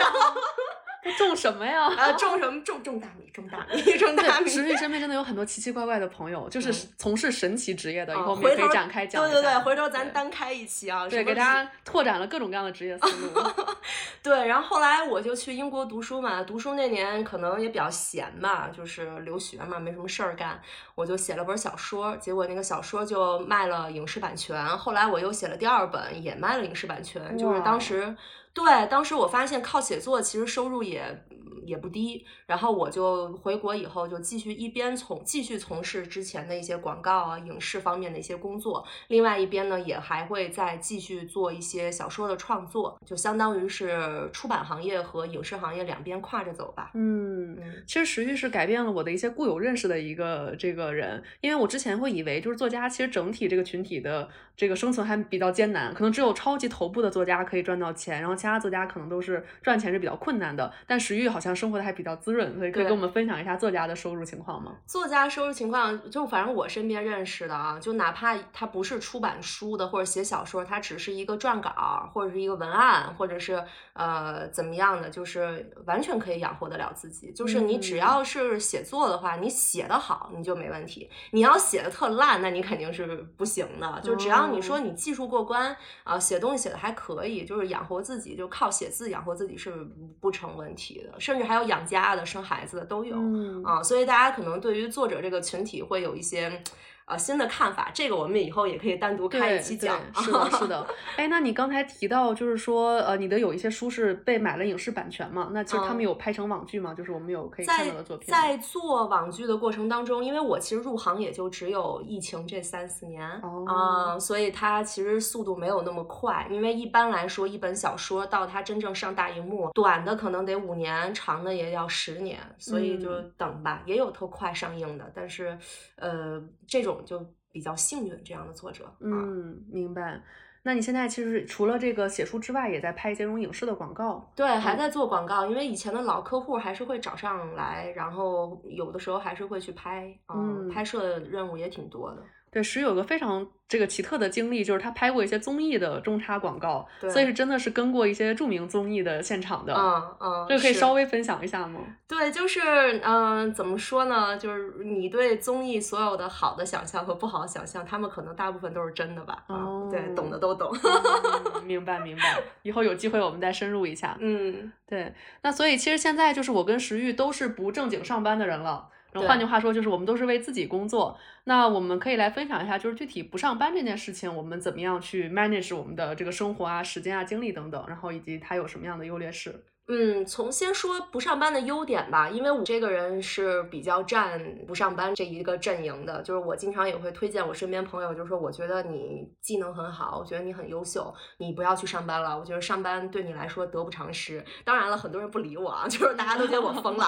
[1.27, 1.85] 种什么呀？
[1.85, 2.61] 啊，种什么？
[2.61, 4.49] 种种大米，种大米， 种大米。
[4.49, 8.13] 石玉身边真的有很多奇奇怪怪的朋友，就是从事神奇职业的。
[8.13, 9.21] 以后我们可以展开讲。
[9.23, 11.07] 对对对，回头咱单开一期啊。
[11.07, 13.43] 对，给大家拓展了各种各样的职业思路。
[14.23, 20.61] 对，然后后来我就去英国读书嘛，读书那年可能也比较闲嘛，就是留学嘛，没什么事儿干，
[20.95, 24.65] 我就写了本小说，结果那个小说就卖了影视版权。
[24.77, 28.15] 后来我又写了第二本，也卖了影视版权，就是当时。
[28.53, 31.25] 对，当时我发现靠写作其实收入也
[31.65, 46.89] 也不低，然后我就回国以后就继续一边从继续从事之前的一些广告啊、影视方面的一些工作，另外一边呢也还会再继续做一些小说的创作，就相当于是出版行业和影视行业两边跨着走吧。
[46.95, 54.27] 嗯，其实实际是改变了我的一些固有认识的一个这个人，因为我之前会以为就是作家其实整体这个群体的
[54.59, 58.35] 这个生存还比较艰难，可能只有超级头部的作家可以赚到钱，然后。
[58.39, 64.71] 其他作家可能都是赚钱是比较困难的，但石玉好像生活的还比较滋润，所以可以跟我们分享一下作家的收入情况吗？
[64.87, 77.33] 作家收入情况，就反正我身边认识的啊，就哪怕他不是出版书的或者写小说，他只是一个撰稿或者是一个文案，或者是呃怎么样的，就是完全可以养活得了自己。
[77.33, 81.09] 就是你只要是写作的话，你写得好，你就没问题。
[81.31, 83.99] 你要写的特烂，那你肯定是不行的。
[84.01, 88.35] 就只要你说你技术过关啊，写东西写的还可以，就是养活自己。
[88.35, 89.87] 就靠写字养活自己是
[90.19, 93.17] 不成问题的，甚至还有养家的、生孩子的都有
[93.63, 96.61] 啊，所以大家可能对于作者这个群体会有一些。
[97.09, 99.99] 呃新的看法，这个我们以后也可以单独开一期讲。
[100.13, 100.87] 是的，是的。
[101.17, 105.49] 哎，那你刚才提到就是说，呃，你的有一些书是被买了影视版权嘛？
[105.51, 106.93] 那其实他们有拍成网剧吗？
[106.93, 108.27] 就是我们有可以看到的作品。
[108.31, 113.27] 在做网剧的过程当中，因为我其实入行也就只有疫情这三四年
[113.65, 116.47] 啊，所以它其实速度没有那么快。
[116.51, 123.81] 因为一般来说，一本小说到它真正上大荧幕，短的可能得五年，长的也要十年，所以就等吧。
[123.85, 125.57] 也有特快上映的，但是，
[125.95, 128.85] 呃，这种就比较幸运，这样的作者。
[128.99, 130.21] 嗯，明白。
[130.61, 134.29] 那你现在其实除了这个写书之外，也在拍一些这种影视的广告？
[134.35, 142.21] 对，还在做广告，因为以前的老客户还是会找上来，然后有的时候还是会去拍，嗯，拍摄的任务也挺多的。
[142.51, 149.73] 对，石有个非常这个奇特的经历，就是他拍过一些综艺的中插广告，所以是真的是跟过一些著名综艺的现场的。
[149.73, 151.79] 嗯嗯，这个可以稍微分享一下吗？
[152.07, 152.59] 对，就是
[153.03, 154.35] 嗯，怎么说呢？
[154.37, 159.43] 就是你对综艺所有的好的想象和不好的想象，他们可能大部分都是真的吧？
[159.47, 160.71] 哦，对，懂的都懂。
[161.63, 164.17] 明白明白，以后有机会我们再深入一下。
[164.19, 165.13] 嗯，对。
[165.43, 168.89] 那所以其实现在就是我跟石玉都是不正经上班的人了。
[169.11, 171.17] 然后换句话说，就是我们都是为自己工作。
[171.45, 179.63] 那我们可以来分享一下，就是具体不上班这件事情，我们怎么样去 manage 我们的这个生活啊、时间啊、精力等等，然后以及它有什么样的优劣势。
[179.91, 194.45] 嗯，从先说不上班的优点吧，因为我这个人是比较站不上班这一个阵营的，就是我经常也会推荐我身边朋友，就是说我觉得你技能很好，我觉得你很优秀，你不要去上班了，我觉得上班对你来说得不偿失。
[194.63, 197.07] 当然了，很多人不理我啊， 就是大家都觉得我疯了，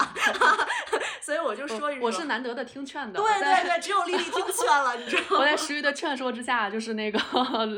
[1.21, 5.37] 所以我就说一说，我是难得的听劝的，对对对，只有丽丽听劝了，你知道吗？
[5.37, 7.19] 我在石玉的劝说之下，就是那个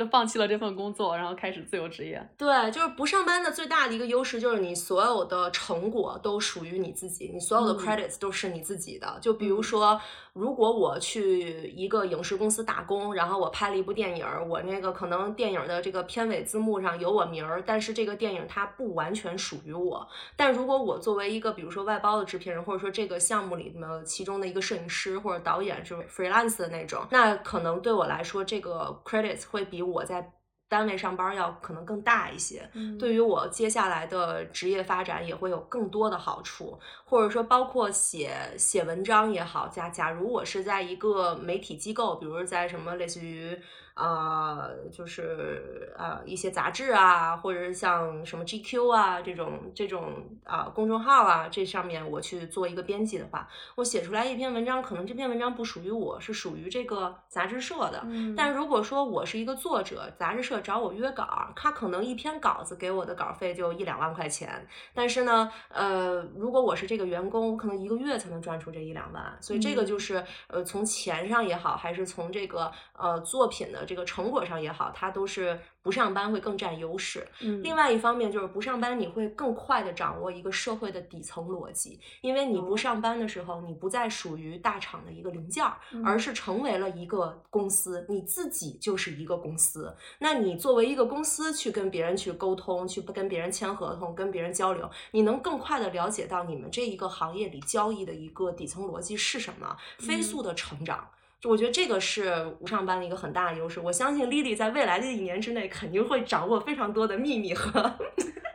[0.10, 2.26] 放弃了这份工作，然后开始自由职业。
[2.38, 4.74] 对，就是不上班的最大的一个优势就是你。
[4.84, 9.18] 所有的成果都属于你自己，你所有的 credits 都是你自己的。
[9.22, 10.00] 就比如说，
[10.34, 20.08] 如果我去一个影视公司打工，然后我拍了一部电影，我那个可能电影的这个片尾字幕上有我名儿，但是这个电影它不完全属于我。
[20.36, 30.34] 但如果我作为一个比如说外包的制片人，或者说这个项目里的其中的一个摄影师或者导演是 freelance 的那种，那可能对我来说，这个 credits 会比我在。
[30.74, 32.68] 单位上班要可能更大一些，
[33.00, 43.56] 对于我接下来的职业发展也会有更多的好处，或者说包括写写文章也好，假假如我是在一个媒体机构，比如在什么类似于。
[43.96, 58.04] 啊，就是呃一些杂志啊，或者是像什么 GQ 啊这种这种啊公众号啊，这上面我去做一个编辑的话，我写出来一篇文章，可能这篇文章不属于我，是属于这个杂志社的。
[58.36, 64.68] 但如果说我是一个作者，杂志社找我约稿，他可能一篇稿子给我的稿费就一两万块钱。
[64.96, 69.38] 但是呢，呃，如果我是这个员工，我可能一个月才能赚出这一两万。
[69.40, 73.83] 所以这个就是呃从钱上也好，还是从这个呃作品的。
[73.86, 75.60] 这个成果上也好，它都是。
[75.84, 77.28] 不上班会更占优势。
[77.42, 89.94] 嗯，另外一方面就是不上班，你会更快的掌握一个社会的底层逻辑，因为你不上班的时候，你不再属于大厂的一个零件儿，而是成为了一个公司，你自己就是一个公司。
[90.20, 101.10] 那你作为一个公司去跟别人去沟通，去跟别人签合同，跟别人交流，你能更快的了解到你们这一个行业里交易的一个底层逻辑是什么，飞速的成长。
[101.46, 103.80] 我觉得这个是不上班的一个很大的优势。
[103.80, 107.98] 我相信 Lily 在未来的一年之内肯定会掌握非常多的秘密和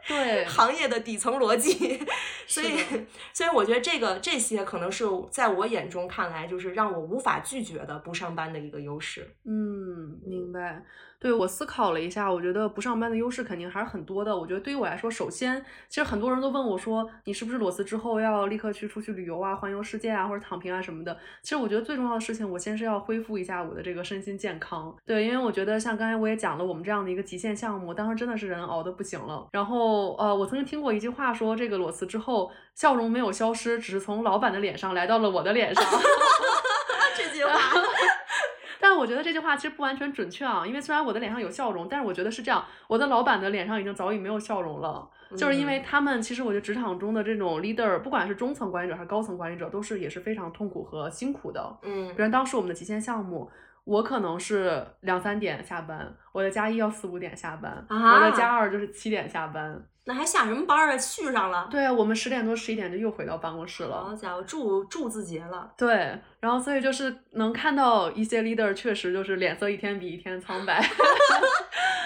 [0.07, 2.01] 对 行业的底层逻辑。
[2.46, 2.79] 所以，
[3.35, 9.35] 所以我觉得这个这些可能是在我眼中看来就是让我无法拒绝的不上班的一个优势。
[9.44, 10.83] 嗯，明白。
[11.21, 14.37] 对我思考了一下，我觉得不上班的优势肯定还是很多的。
[14.37, 21.19] 我觉得对于我来说，首先，其实很多人都问我说，你是不是裸辞之后要立刻去出去旅游啊、环游世界啊，或者躺平啊什么的？
[21.43, 24.95] 其实我觉得最重要的事情，我先是要恢复一下我的这个身心健康。
[25.05, 29.49] 对，因为我觉得像刚才我也讲了，我们这样的一个极限项目，当时真的是人熬的不行了。
[29.51, 35.85] 然后，呃，我曾经听过一句话说，这个裸辞之后笑容没有消失，只是从老板的脸上来到了我的脸上。
[37.17, 37.59] 这句话。
[38.81, 51.79] 但我觉得这句话其实不完全准确啊，因为虽然我的脸上有笑容，但是我觉得是这样，我的老板的脸上已经早已没有笑容了，就是因为他们其实我觉得职场中的这种 leader，不管是中层管理者还是高层管理者，都是也是非常痛苦和辛苦的。
[51.83, 53.51] 嗯，比如当时我们的极限项目，
[53.85, 59.83] 我可能是两三点下班，我的加一要四五点下班，我的加二就是七点下班。
[60.05, 60.97] 那还下什么班啊？
[60.97, 61.69] 续上了。
[61.71, 64.05] 对啊，我们十点多十一点就又回到办公室了。
[64.05, 65.71] 好家伙，住住字节了。
[65.77, 70.83] 对，然后所以就是能看到一些 leader 确实就是脸色一天比一天苍白。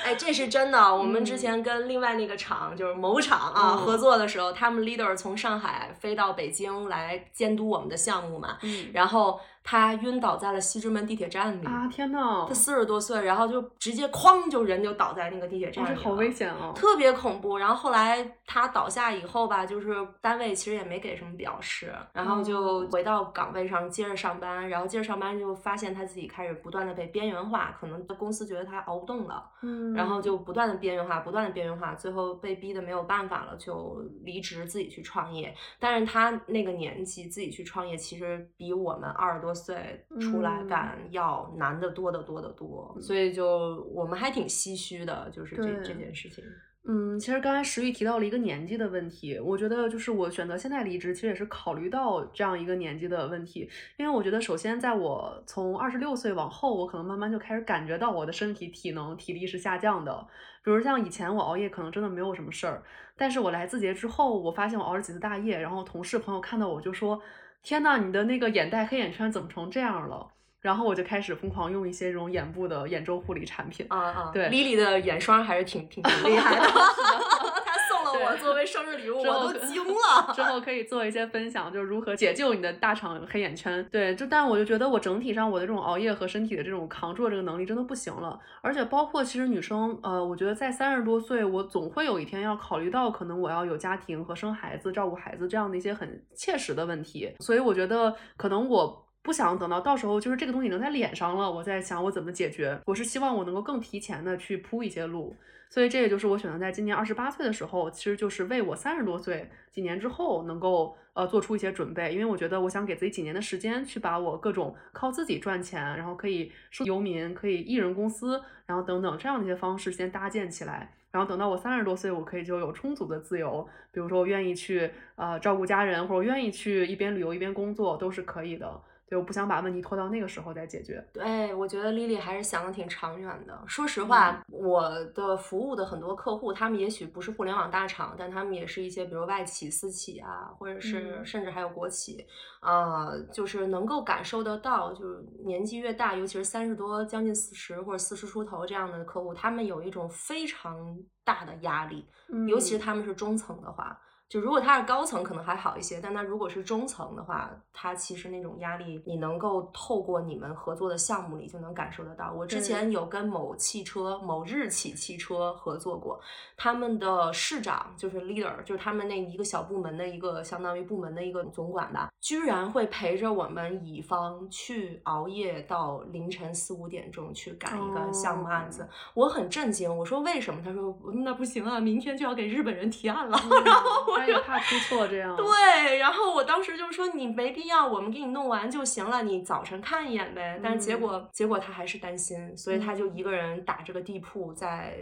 [0.05, 0.79] 哎，这是真的。
[0.97, 11.65] 我们之嗯前跟另外那个厂，就是某厂啊、嗯合作的时候，他们 leader 从上海飞到北京来监督我们的项目嘛，嗯然后他晕倒在了西直门地铁站里。
[11.65, 16.73] 啊，天呐，他四十多岁，然后就直接哐就人就倒在那个地铁站里这好危险哦！
[16.75, 17.57] 特别恐怖。
[17.59, 35.53] 然后后来他倒下以后吧，就是单位其实也没给什么表示，然后就哦回到岗位上接着上班，然后接着上班就发现他自己开始不断的被边缘化，可能公司觉得他熬不动了，嗯，然后就不断的边缘化，不断的边缘化，最后被逼的没有办法了，就离职自己去创业。
[35.81, 46.45] 但是他那个年纪自己去创业，其实比我们二十多岁出来嗯干要难得多得多得多，所以就我们还挺唏嘘的，就是这这件事情。
[46.85, 60.27] 嗯，其实刚才石玉提到了一个年纪的问题，我觉得就是我选择现在离职，其实也是考虑到这样一个年纪的问题，因为我觉得首先在我从二十六岁往后，我可能慢慢就开始感觉到我的身体体能体力是下降的，
[60.65, 62.83] 比如像以前我熬夜可能真的没有什么事儿，
[63.17, 67.23] 但是我来字节之后，我发现我熬了几次大夜，然后同事朋友看到我就说，
[67.63, 70.32] 天呐，你的那个眼袋黑眼圈怎么成这样了？
[70.63, 73.85] 然后我就开始疯狂用一些这种眼部的眼周护理产品。
[73.91, 76.63] 啊啊，对丽丽的眼霜还是挺挺挺 厉害的，
[77.67, 80.33] 她送了我作为生日礼物，我都惊了。
[80.35, 83.85] 之后可以做一些分享，就是如何解救你的大厂黑眼圈。
[83.91, 99.09] 对，就但我就觉得我整体上我的这种熬夜和身体的这种扛住的这个能力真的不行了，而且包括其实女生，呃，我觉得在三十多岁，我总会有一天要考虑到可能我要有家庭和生孩子、照顾孩子这样的一些很切实的问题，所以我觉得可能我。
[99.23, 102.79] 不想等到到时候就是这个东西能在脸上了，我在想我怎么解决。
[102.87, 105.37] 我是希望我能够更提前的去铺一些路，
[105.71, 120.93] 所以这也就是我选择在今年二十八岁的时候，其实就是为我三十多岁几年之后能够呃做出一些准备，因为我觉得我想给自己几年的时间去把我各种靠自己赚钱，然后可以收游民，可以艺人公司，然后等等这样的一些方式先搭建起来。
[121.13, 128.81] 然后等到我三十多岁，我可以就有充足的自由，比如说我愿意去呃照顾家人，或者我愿意去一边旅游一边工作，都是可以的。
[129.13, 131.07] 对，我不想把问题拖到那个时候再解决。
[131.13, 133.63] 对，我觉得 Lily 还是想的挺长远的。
[133.67, 142.27] 说实嗯话，我的服务的很多客户，他们也许不是互联网大厂，但他们也是一些比如外企、私企啊，或者是嗯甚至还有国企，
[142.63, 152.07] 呃、就是能够感受得到，就是年纪越大，尤其是三十多、将近四十或者四十出头这样的客户，他们有一种非常大的压力，
[152.49, 154.01] 尤其是嗯他们是中层的话。
[154.33, 162.33] 就如果他是高层可能还好一些，但他如果是中层的话，他其实那种压力，你能够透过你们合作的项目里就能感受得到。
[162.33, 166.19] 我之前有跟某汽车、某日企汽车合作过，
[166.57, 179.95] 他们的市长就是 leader，就是他们那一个小部门的一个相当于部门的一个总管吧，居然会陪着我们乙方去熬夜到凌晨四五点钟去赶一个项目案子，哦我很震惊。
[179.95, 180.63] 我说为什么？
[180.65, 183.37] 他说那不行啊，明天就要给日本人提案了。
[183.65, 185.35] 然后怕出错这样。
[185.37, 190.61] 对，然后我当时就说你没必要，我们给你弄完就行了，你早晨看一眼呗。
[190.63, 194.97] 但是结果、结果他还是担心，所以他就一个人打这个地铺在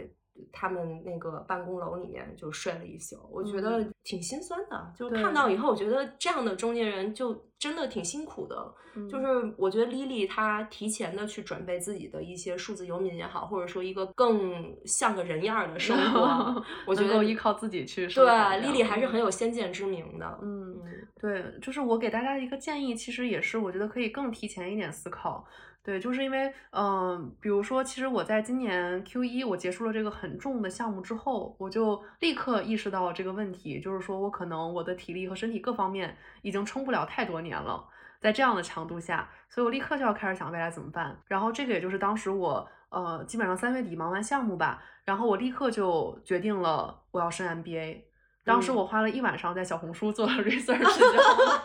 [0.51, 3.17] 他们那个办公楼里面就睡了一宿。
[3.31, 8.73] 我觉得嗯挺心酸的，就对看到以后，我觉得这样的中年人就真的挺辛苦的。
[8.93, 9.25] 嗯就是
[9.57, 20.39] 我觉得 Lily 她提前的去准备自己的一些数字游民也好，或者说一个更像个人样儿的生活， 我觉得依靠自己去生对 Lily 还是很有先见之明的。
[20.41, 25.45] 嗯，嗯对，就是我给大家的一个建议，其实也是我觉得可以更提前一点思考。
[25.83, 37.83] 对，就是因为，嗯、比如说，其实我在今年 Q 一我结束了这个很重的项目之后，我就立刻意识到这个问题，就是说我可能我的体力和身体各方面已经撑不了太多年了，
[38.19, 41.17] 在这样的强度下，所以我立刻就要开始想未来怎么办。
[41.25, 48.03] 然后这个也就是当时我，呃，基本上三月底忙完项目吧，然后我立刻就决定了我要升 MBA。
[48.43, 51.61] 当时嗯我花了一晚上在小红书做了 research， 你知道吗？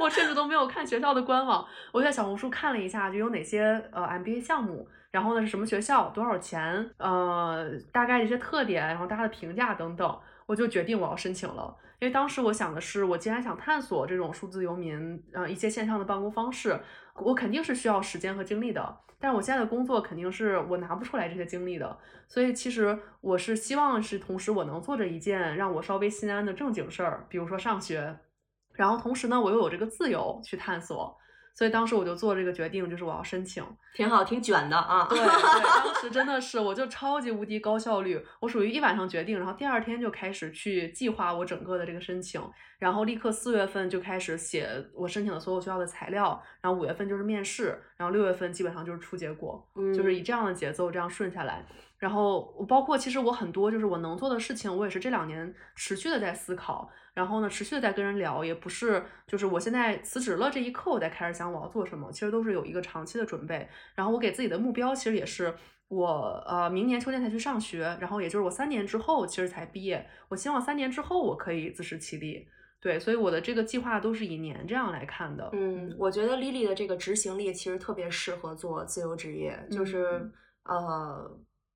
[0.00, 11.74] 我甚至都没有看学校的官网，我在小红书看了一下，就有哪些呃 MBA 项目，然后呢是什么学校，多少钱，呃，大概一些特点，然后大家的评价等等，我就决定我要申请了。
[12.00, 16.80] 因为当时我想的是，我既然想探索这种数字游民，呃，一些线上的办公方式，
[17.14, 18.98] 我肯定是需要时间和精力的。
[19.20, 28.16] 但是我现在的工作肯定是我拿不出来这些精力的，所以其实我是希望是同时我能做着一件让我稍微心安的正经事儿，比如说上学，
[28.74, 31.18] 然后同时呢我又有这个自由去探索，
[31.58, 33.64] 所以当时我就做这个决定，就是我要申请。
[33.92, 35.08] 挺好，挺卷的啊。
[35.10, 42.40] 对对，当时真的是，我就超级无敌高效率，我属于一晚上决定，然后第二天就开始去计划我整个的这个申请，
[42.78, 51.66] 然后立刻四月份就开始写我申请的所有需要的材料，然后五月份就是面试，然后六月份基本上就是出结果，就是以这样的节奏这样顺下来。
[51.98, 63.68] 然后我包括其实我很多就是我能做的事情，我也是这两年持续的在思考，然后呢持续的在跟人聊，也不是就是我现在辞职了这一刻我才开始想我要做什么，其实都是有一个长期的准备。
[63.96, 65.52] 然后我给自己的目标其实也是
[65.88, 72.46] 我呃明年秋天才去上学，然后也就是我三年之后其实才毕业，我希望三年之后我可以自食其力。
[72.80, 75.50] 对，所以我的这个计划都是以年这样来看的。
[75.52, 80.30] 嗯，我觉得 Lily 的这个执行力其实特别适合做自由职业，就是
[80.62, 81.28] 呃。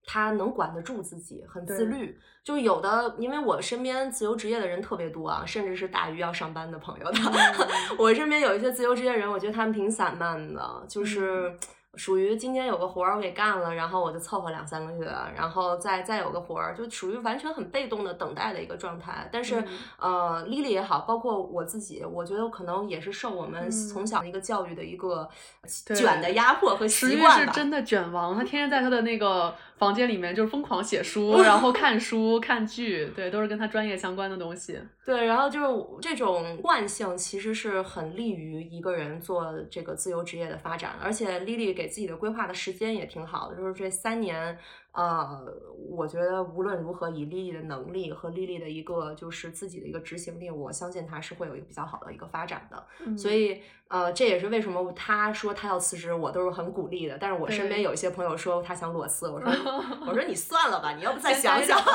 [0.05, 2.19] 他能管得住自己，很自律。
[2.45, 7.19] 就有的，因为我身边自由职业的人特别多啊，甚至是大于要上班的朋友的。
[7.99, 11.57] 我身边有一些自由职业人，我觉得他们挺散漫的，就是。
[11.95, 19.29] 属于今天有个活儿我给干了，然后我就凑合两三个月，然后再再有个活儿，就属于完全很被动的等待的一个状态。
[19.31, 19.63] 但是，
[19.99, 25.29] 呃，Lily 也好，包括我自己，我觉得可能也是受我们从小一个教育的一个
[25.95, 27.53] 卷的压迫和习惯吧。
[27.53, 34.81] 是真的卷王，他天天在他的那个房间里面就是疯狂写书， 然后看书、看剧，对，都是跟他专业相关的东西。
[35.05, 35.67] 对，然后就是
[36.01, 41.83] 这种惯性其实是很利于一个人做这个自由职业的发展，而且 Lily 给。
[41.83, 44.57] 给自己的规划的时间也挺好的，就是这三年，
[44.93, 45.43] 呃，
[45.89, 53.17] 我觉得无论如何，以丽丽的能力和丽丽的一个就是自己的一个执行力，我相信她是会有一个比较好的一个发展的。
[53.17, 57.17] 所以，呃，这也是为什么她说她要辞职，我都是很鼓励的。
[57.19, 59.51] 但是我身边有一些朋友说她想裸辞，我说
[60.07, 61.79] 我说你算了吧，你要不再想想。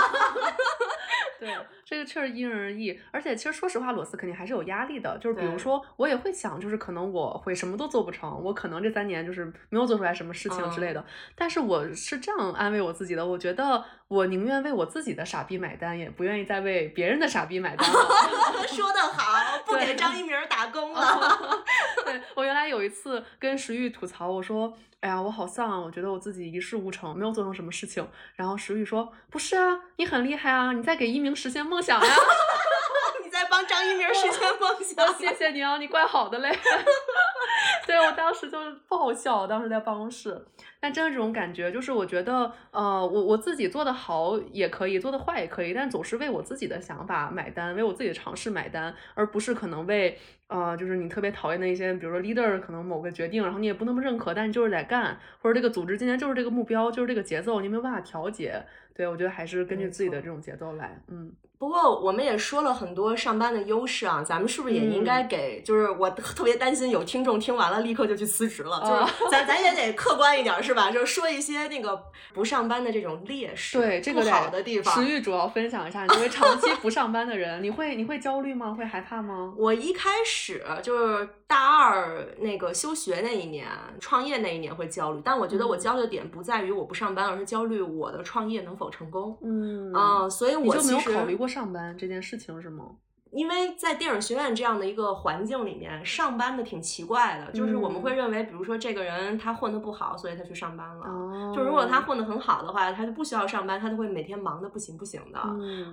[1.39, 5.17] 对，这个确实因人而异，而且其实说实话，裸辞肯定还是有压力的。
[5.19, 11.05] 就是比如说，我也会想，就是可能我会什么都做不成，我可能这三年就是没有做出来什么事情之类的。
[11.35, 17.99] 但是我是这样安慰我自己的，我觉得我宁愿为我自己的傻逼买单，也不愿意再为别人的傻逼买单了。
[18.67, 21.63] 说得好，不给张一鸣打工了。
[22.05, 24.77] 对我原来有一次跟石玉吐槽，我说。
[25.07, 25.79] 哎呀，我好丧啊！
[25.79, 28.05] 我觉得我自己一事无成，没有做成什么事情。
[28.35, 32.07] 然后石宇说：“不是啊，你很厉害啊，你在给一鸣实现梦想呀！
[33.23, 35.17] 你在帮张一鸣实现梦想。
[35.17, 36.51] 谢谢你啊，你怪好的嘞。
[37.87, 38.57] 对我当时就
[38.89, 40.45] 爆笑，当时在办公室。
[40.81, 50.19] 但真的这种感觉，就是我觉得，呃，我我自己做的好也可以，做的坏也可以，但总是为我自己的想法买单，为我自己的尝试买单，而不是可能为。
[50.47, 58.63] 呃，就是你特别讨厌的一些，比如说 leader 可能某个决定，然后你也不那么认可，但你就是得干，或者这个组织今天就是这个目标，就是这个节奏，你没有办法调节。
[58.95, 61.31] 对我觉得还是根据自己的这种节奏来，嗯。
[61.59, 65.59] 不过我们也说了很多上班的优势啊，咱们是不是也应该给？
[65.63, 70.91] 就是我特别担心有听众听完了立刻就去辞职了，就是咱咱也 得客观一点是吧？
[70.91, 71.99] 就是说一些那个
[72.31, 74.93] 不上班的这种劣势，对这个好的地方。
[74.93, 78.75] 石玉主要分享一下，作为长期不上班的人，你会你会焦虑吗？
[78.77, 79.51] 会害怕吗？
[79.57, 80.36] 我一开始
[80.83, 83.67] 就是大二那个休学那一年，
[83.99, 89.37] 创业那一年会焦虑，但我觉得我焦虑的点不在于我不上班，而是焦虑我的创业能否成功。
[89.41, 91.47] 嗯啊，所以我就没有考虑过。
[91.47, 92.91] 上班这件事情是吗？
[93.31, 101.53] 因为在电影学院这样的一个环境里面，上班的挺奇怪的，就是我们会认为，比如说这个人他混的不好，所以他去上班了。
[101.53, 105.39] 就如果他混的很好的话，他就不需要上班，他就会每天忙的不行不行的。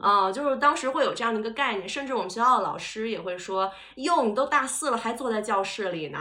[0.00, 6.18] 啊，就是当时会有这样的一个概念，甚至我们学校的老师也会说：“哟，你都大四了，还坐在教室里呢？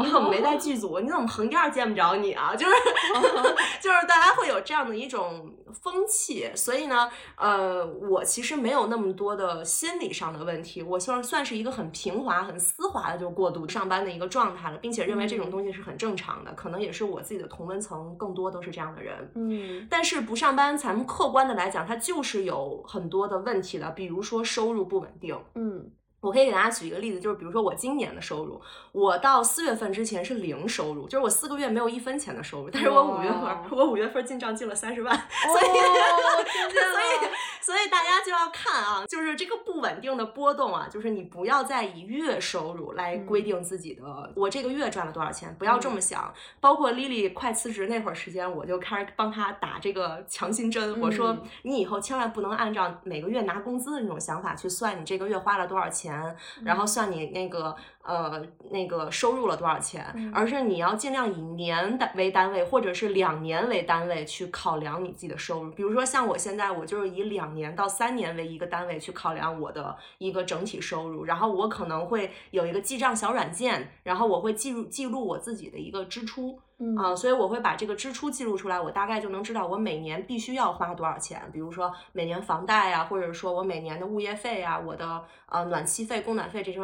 [0.00, 0.98] 你怎么没在剧组？
[0.98, 2.72] 你怎么横店见不着你啊？”就是
[3.80, 10.47] 就是大家会有这样的一种风气，所以呢，呃，我其实没有那么多的心理上的。
[10.48, 19.30] 问题，我算算是一个很平滑、很丝滑的就过渡上班的一个状态了，并且认为这种东西是很正常的，可能也是我自己的同温层更多都是这样的人。
[19.34, 25.38] 嗯，但是不上班，咱们客观的来讲，它就是有很多的问题的，比如说收入不稳定。
[25.54, 25.90] 嗯。
[26.20, 28.60] 我可以给大家举一个例子，就是比如说我今年的收入，
[28.90, 32.70] 我到四月份之前是零收入，就是我四个月没有一分钱的收入。
[32.70, 46.34] 但是我五月份，我五月份进账进了三十万，所以，所以，所以大家就要看啊，就是这个不稳定的波动啊，就是你不要再以月收入来规定自己的，我这个月赚了多少钱，不要这么想。
[46.60, 56.07] 包括 Lily 快辞职那会儿时间，我就开始帮他打这个强心针，我说你以后千万不能按照每个月拿工资的那种想法去算你这个月花了多少钱。
[56.08, 65.70] 钱，然后算你那个呃那个收入了多少钱，嗯而是你要尽量以年单为单位，或者是两年为单位去考量你自己的收入。
[65.72, 76.60] 比如说像我现在，我就是以两年到三年为一个单位去考量我的一个整体收入，然后我可能会有一个记账小软件，然后我会记录记录我自己的一个支出。
[76.80, 81.42] 嗯啊、所以我会把这个支出记录出来，我大概就能知道我每年必须要花多少钱。
[81.52, 86.78] 比如说每年房贷啊，或者说我每年的物业费啊，我的呃暖气费、供暖费这些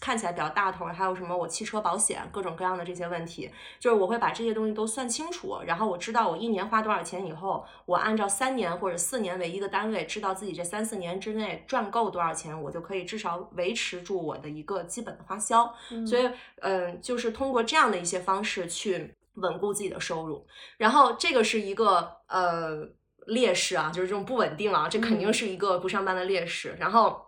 [0.00, 3.48] 看起来比较大头，还有什么我汽车保险各种各样的这些问题，
[3.78, 15.72] 就是我会把这些东西都算清楚，然后我知道我一年花多少钱以后，我按照三年或者四年为一个单位，知道自己这三四年之内赚够多少钱，我就可以至少维持住我的一个基本的花销。
[16.04, 16.28] 所以，
[16.62, 20.44] 嗯、就是通过这样的一些方式去稳固自己的收入。
[20.76, 22.88] 然后，这个是一个呃
[23.26, 26.74] 劣势啊，就是这种不稳定啊，这肯定嗯是一个不上班的劣势。
[26.80, 27.24] 然后，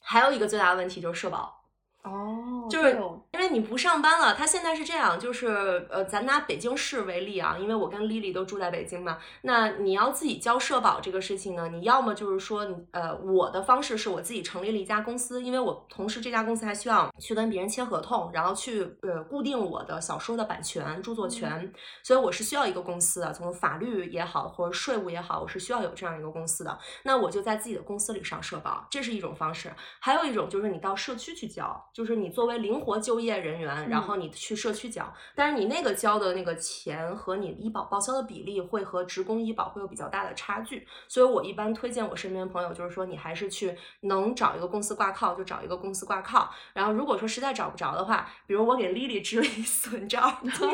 [0.00, 1.63] 还有一个最大的问题就是社保。
[2.04, 2.90] 哦，就是
[3.32, 29.72] 因为你不上班了，他现在是这样，就是呃，咱拿北京市为例啊，因为我跟丽丽都住在北京嘛，那你要自己交社保这个事情呢，你要么就是说你呃，我的方式是我自己成立了一家公司，因为我同时这家公司还需要去跟别人签合同，然后去呃固定我的小说的版权、著作权，所以我是需要一个公司的，从法律也好或者税务也好，我是需要有这样一个公司的，那我就在自己的公司里上社保，这是一种方式。
[30.00, 50.68] 还有一种就是你到社区去交，就是你作为灵活就业人员，然后你去社区缴，但是你那个交的那个钱和你医保报销的比例会和职工医保会有比较大的差距，所以我一般推荐我身边朋友就是说你还是去能找一个公司挂靠就找一个公司挂靠，然后如果说实在找不着的话，比如我给丽丽支了一损招， 今天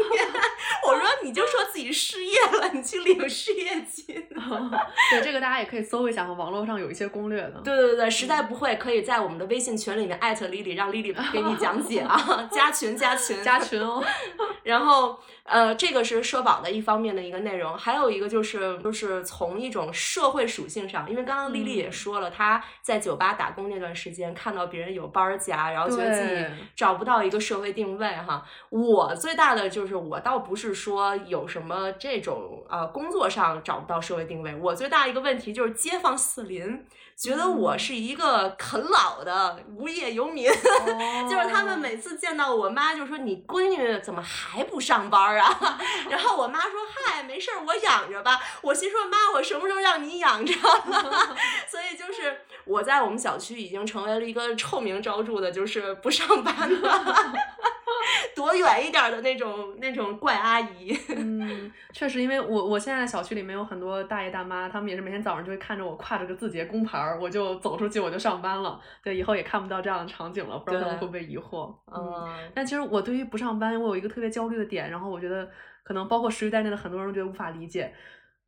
[0.87, 4.27] 我说你就说自己失业了，你去领失业金。
[5.11, 7.61] 对这个大家也可以搜一下，网络上有一些攻略的。
[7.63, 14.03] 对对对，实在不会可以在我们的微信群里面艾特 Lily，让 Lily 给你讲解啊，加群加群加群哦，
[14.63, 21.93] 然后呃，这个是社保的一方面的一个内容，还有一个就是就是从一种社会属性上，因为刚刚丽丽也嗯。
[21.93, 26.47] 说了，她在酒吧打工那段时间，看到别人有班儿夹，然后觉得自己
[26.77, 28.43] 找不到一个社会定位哈。
[28.71, 36.87] 我最大的就是我倒不是说有什么这种呃工作上找不到社会定位，我最大一个问题就是街坊四邻
[37.21, 40.51] 觉得我嗯是一个啃老的无业游民。
[41.29, 46.71] 就是他们每次见到我妈就说：“你闺女怎么还不上班啊？” 然后我妈说
[47.05, 51.37] ：“嗨，没事儿，我养着吧。”我心说：“妈，我什么时候让你养着了？”
[51.69, 56.89] 所以就是我在我们小区已经成为了一个臭名昭著的，就是不上班的，
[58.37, 60.97] 躲远一点的那种那种怪阿姨。
[61.17, 68.81] 嗯，确实，因为我我现在小区里面有很多大爷大妈，他们也是每天早上就会看着我挎着个字节工牌儿，我就走出去我就上班了。
[69.03, 71.75] 对，以后也看不到这样的场景了，不知道他们会不会疑惑。
[71.93, 75.49] 嗯，嗯，但其实我对于不上班，我有一个特别焦虑的点，然后我觉得
[75.83, 77.95] 可能包括时余在内的很多人觉得无法理解，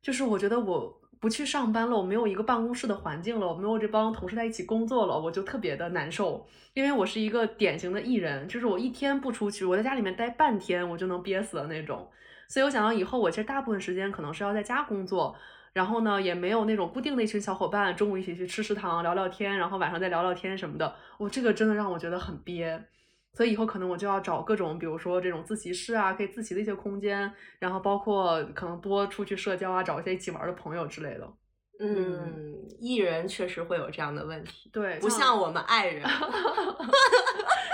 [0.01, 6.45] 就是我觉得我不去上班了，我没有一个办公室的环境了，我没有这帮同事在一起工作了，我就特别的难受。
[6.73, 12.05] 因为我是一个典型的 E 人，就是我一天不出去，我在家里面待半天，我就能憋死的那种。
[12.49, 15.33] 所以我想到以后，我其实大部分时间可能是要在家工作，
[15.71, 20.93] 然后呢，也没有那种固定的一群小伙伴，中午一起去吃食堂聊聊天，然后晚上再聊聊天什么的。
[21.17, 22.83] 我这个真的让我觉得很憋。
[23.33, 31.27] 所以以后可能我就要找各种，比如说这种自习室啊，可以自习的一些空间，然后包括可能多出去社交啊，找一些一起玩的朋友之类的。
[31.79, 36.07] 嗯，艺人确实会有这样的问题，对，不像我们爱人。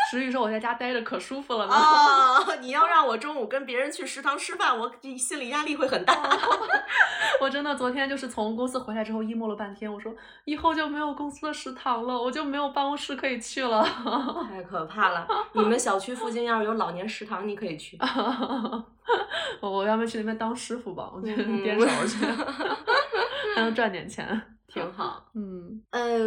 [0.09, 1.73] 石宇说我在家待着可舒服了呢。
[1.73, 6.13] 哦，你要让我中午跟别人去食堂吃饭，我心理压力会很大。
[7.41, 10.13] 我真的昨天就是从公司回来之后 emo 了半天，我说
[10.45, 13.83] 以后就没有公司的食堂了，我就没有办公室可以去了。
[14.49, 15.27] 太可怕了！
[15.53, 17.97] 你们小区附近要是有老年食堂，你可以去。
[19.61, 22.25] 我我要不去那边当师傅吧，我觉得嗯颠勺去，
[23.55, 24.58] 还能赚点钱。
[24.69, 25.25] 挺好。
[25.33, 26.19] 嗯呃，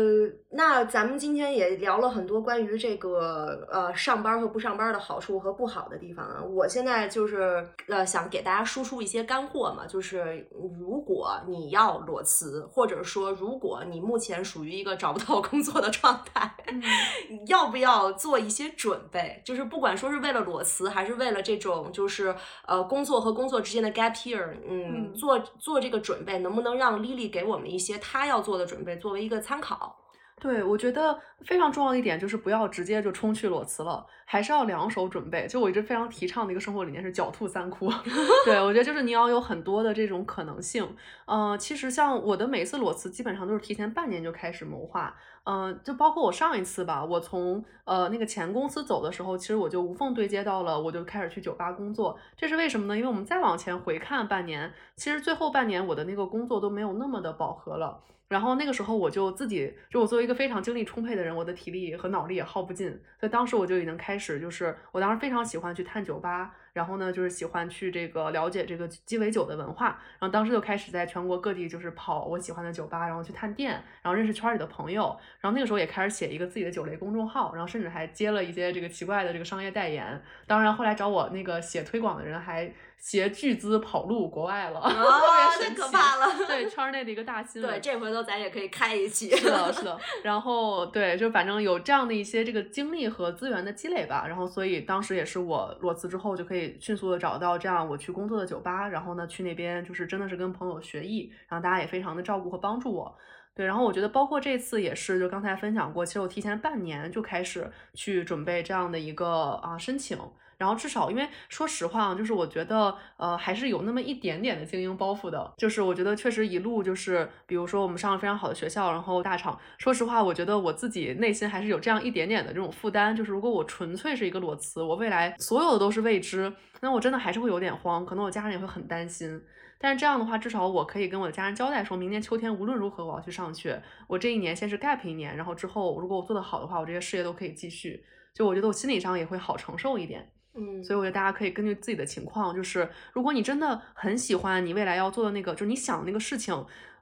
[0.50, 6.42] 那咱们今天也聊了很多关于这个呃上班和不上班的好处和不好的地方啊。
[6.42, 10.46] 我现在就是呃想给大家输出一些干货嘛，就是
[10.78, 16.82] 如果你要裸辞，或者说如果你目前属于一个找不到工作的状态，嗯
[17.46, 19.40] 要不要做一些准备？
[19.44, 22.34] 就是不管说是为了裸辞，还是为了这种就是
[22.66, 29.98] 呃工作和工作之间的 gap year，嗯，嗯做做这个准备，能不能让 Lily 给我们一些她要做的准备，作为一个参考？
[30.40, 35.46] 对，我觉得非常重要的一点就是不要直接就冲去裸辞了，还是要两手准备。
[35.46, 37.88] 就我一直非常提倡的一个生活理念是“狡兔三窟
[38.44, 40.96] ”。对我觉得就是你要有很多的这种可能性。
[41.26, 45.14] 呃，其实像我的每次裸辞，基本上都是提前半年就开始谋划。
[45.44, 52.18] 嗯，就包括我上一次吧，我从呃那个前公司走的时候，其实我就无缝对接到了，我就开始去酒吧工作。
[52.36, 52.96] 这是为什么呢？
[52.96, 58.00] 因为我们再往前回看半年，其实最后半年我的那个工作都没有那么的饱和了。
[58.32, 62.88] 然后那个时候我就自己，就我作为一个非常精力充沛的人，我的体力和脑力也耗不尽，
[63.20, 69.86] 所以当时我就已经开始，就是我当时非常喜欢去探酒吧，然后呢，就是喜欢去这个了解这个鸡尾酒的文化，
[70.18, 82.72] 然后当时就开始在全国各地就是跑我喜欢的酒吧，然后去探店，然后认识圈里的朋友，然后那个时候也开始写一个自己的酒类公众号，然后甚至还接了一些这个奇怪的这个商业代言，当然后来找我那个写推广的人还。
[83.02, 86.46] 携巨资跑路国外了，太可怕了。
[86.46, 87.68] 对圈内的一个大新闻。
[87.68, 89.28] 对，这回头咱也可以开一期。
[89.34, 89.98] 是的， 是的。
[90.22, 94.26] 然后对，就反正有这样的一些这个经历和资源的积累吧。
[94.28, 103.14] 然后所以当时也是我裸辞之后就可以迅速的找到这样我去工作的酒吧，然后呢去那边就是真的是跟朋友学艺，然后大家也非常的照顾和帮助我。
[103.54, 110.18] 对，然后我觉得包括这次也是，就刚才分享过，其实我提前半年就开始去准备这样的一个啊申请。
[110.62, 115.52] 然后至少，因为说实话，就是我觉得，呃，还是有那么一点点的精英包袱的。
[115.58, 119.58] 就是我觉得确实一路就是，比如说我们上了非常好的学校，然后大厂。
[119.78, 123.16] 说实话，我觉得我自己内心还是有这样一点点的这种负担。
[123.16, 129.42] 就是如果我纯粹是一个裸辞，我未来所有的都是未知，那我真的还是会有点慌，可能我家人也会很担心。
[129.80, 133.82] 但是这样的话，至少我可以跟我的家人交代，说明年秋天无论如何我要去上学。
[134.06, 138.04] 我这一年先是 gap 一年，然后之后如果我做得好的话，我这些事业都可以继续。
[138.32, 140.30] 就我觉得我心理上也会好承受一点。
[140.54, 146.54] 嗯，所以我觉得大家可以根据自己的情况，就是如果你真的很喜欢你未来要做的那个，就是你想那个事情，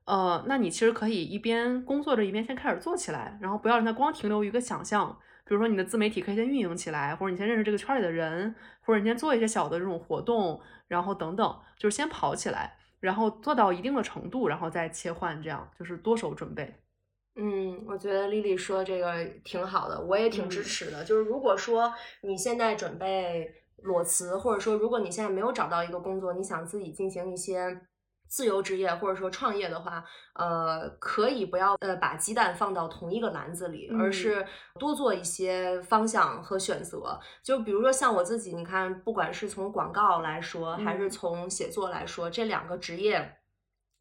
[0.04, 5.18] 呃，那你其实可以一边工作着一边先开始做起来，然后不要让它光停留于一个想象。
[5.44, 16.72] 比如说你的自媒体可以先运营起来，或者你先认识这个圈里的人，或者你先做一些小的这种活动，然后等等，就是先跑起来，然后做到一定的程度，然后再切换，这样就是多手准备。
[17.42, 21.02] 嗯，我觉得丽丽说这个挺好的，我也挺支持的。
[21.02, 27.80] 就是如果说你现在准备裸辞，或者说如果你现在没有找到一个工作，你想自己进行一些
[28.28, 34.46] 自由职业或者说创业的话，呃，可以不要呃把鸡蛋放到同一个篮子里，而是
[34.78, 37.18] 多做一些方向和选择。
[37.42, 43.38] 就比如说像我自己，你看，不管是从广告来说，还是从写作来说，这两个职业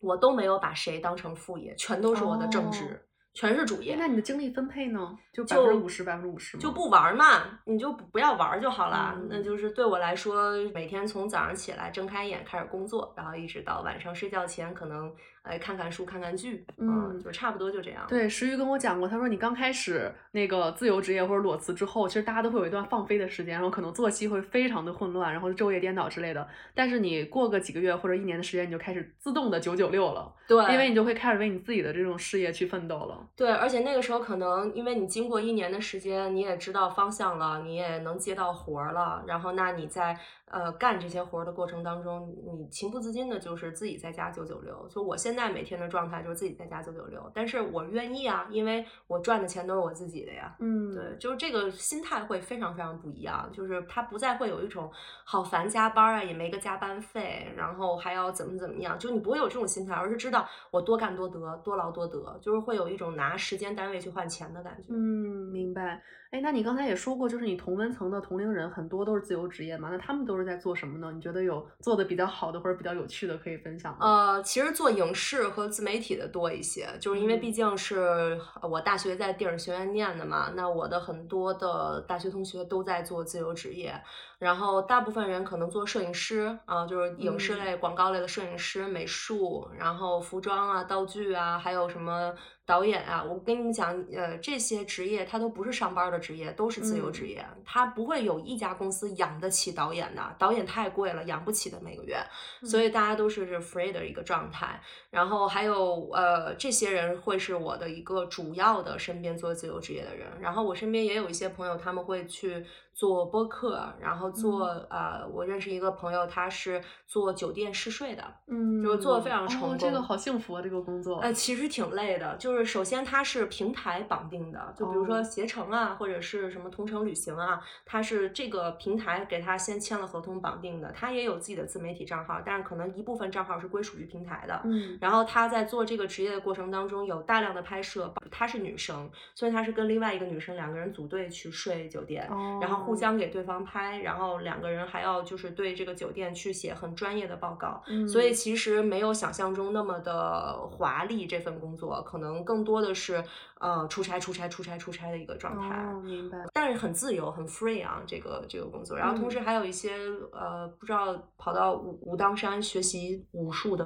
[0.01, 3.05] 我都没有把谁当成副业，全都是我的正职。
[3.39, 5.17] 全是主业，那你的精力分配呢？
[5.31, 9.17] 就百分之五十，百分之五十就不玩嘛，你就不要玩就好了。
[9.29, 15.09] 那就是对我来说，每天从早上起来睁开眼开始工作，然后一直到晚上睡觉前，可能。
[15.43, 18.05] 来看看书，看看剧，嗯，就差不多就这样。
[18.07, 26.47] 对，石玉跟我讲过，他说你刚开始那个自由职业或者裸辞之后，其实大家都会有一段放飞的时间，然后可能作息会非常的混乱，然后昼夜颠倒之类的。
[26.75, 33.27] 但是你过个几个月或者一年的时间，你就开始自动的九九六了，对，因为你就会开始为你自己的这种事业去奋斗了。
[33.35, 40.17] 对，而且那个时候可能因为你经过一年的时间，你也知道方向了，你也能接到活儿了，然后那你在。
[40.49, 44.87] 呃，干这些活儿的过程当中，你情不自禁的就是自己在家九九六。
[44.89, 50.55] 就我现在每天的状态就是自己在家九九六，但是我愿意啊，因为我赚的钱都是我自己的呀。
[50.59, 54.91] 嗯，对，就是这个心态会非常非常不一样，就是他不再会有一种
[55.23, 64.87] 好烦加班啊，也没个加班费，然后还要怎么怎么样，就你不会有这种心态，而是知道我多干多得，多劳多得，就是会有一种拿时间单位去换钱的感觉。
[64.89, 66.01] 嗯，明白。
[66.31, 69.89] 哎，那你刚才也说过，就是你同温层的同龄人很多都是自由职业嘛？
[69.89, 71.11] 那他们都是在做什么呢？
[71.11, 74.05] 你觉得有做的比较好的或者比较有趣的可以分享吗？
[74.05, 83.99] 呃，其实做影视和自媒体的多一些，就是因为毕竟是我大学在电影学院念的嘛，那我的很多的大学同学都在做自由职业，
[84.39, 92.33] 然后大部分人可能做摄影师啊，就是影视类、广告类的摄影师、美术，然后服装啊、道具啊，还有什么。
[92.65, 102.23] 导演啊，我跟你们讲，呃，这些职业他都不是上班的职业，都是自由职业，他不会有一家公司养得起导演的，导演太贵了，养不起的每个月，
[102.61, 104.79] 所以大家都是 free 的一个状态。
[105.09, 110.27] 然后还有呃，这些人会是我的一个主要的身边做自由职业的人。
[110.39, 112.63] 然后我身边也有一些朋友，他们会去。
[112.99, 119.77] 做播客，然后做呃，我认识一个朋友，他是做酒店试睡的，嗯，就是做的非常成功。
[119.77, 121.19] 这个好幸福啊，这个工作。
[121.19, 134.59] 呃，其实挺累的，就是首先它是平台绑定的，就比如说携程啊，或者是什么同城旅行啊，它是这个平台给他先签了合同绑定的，他也有自己的自媒体账号，但是可能一部分账号是归属于平台的。
[134.65, 142.29] 嗯，然后他在做这个职业的过程当中，有大量的拍摄，她是女生，所以她是跟另外一个女生两个人组队去睡酒店，
[142.59, 142.88] 然后。
[142.89, 147.81] 互相给对方拍，然后两个人还要就是对这个酒店去写很专业的报告，
[148.11, 151.27] 所以其实没有想象中那么的华丽。
[151.27, 153.23] 这份工作可能更多的是
[153.59, 155.75] 呃出差、出差、出差、出差的一个状态。
[155.75, 156.39] 哦，明白。
[156.51, 158.97] 但是很自由、很 free 啊，这个这个工作。
[158.97, 159.91] 然后同嗯时还有一些
[160.31, 163.85] 呃，不知道跑到武武当山学习武术的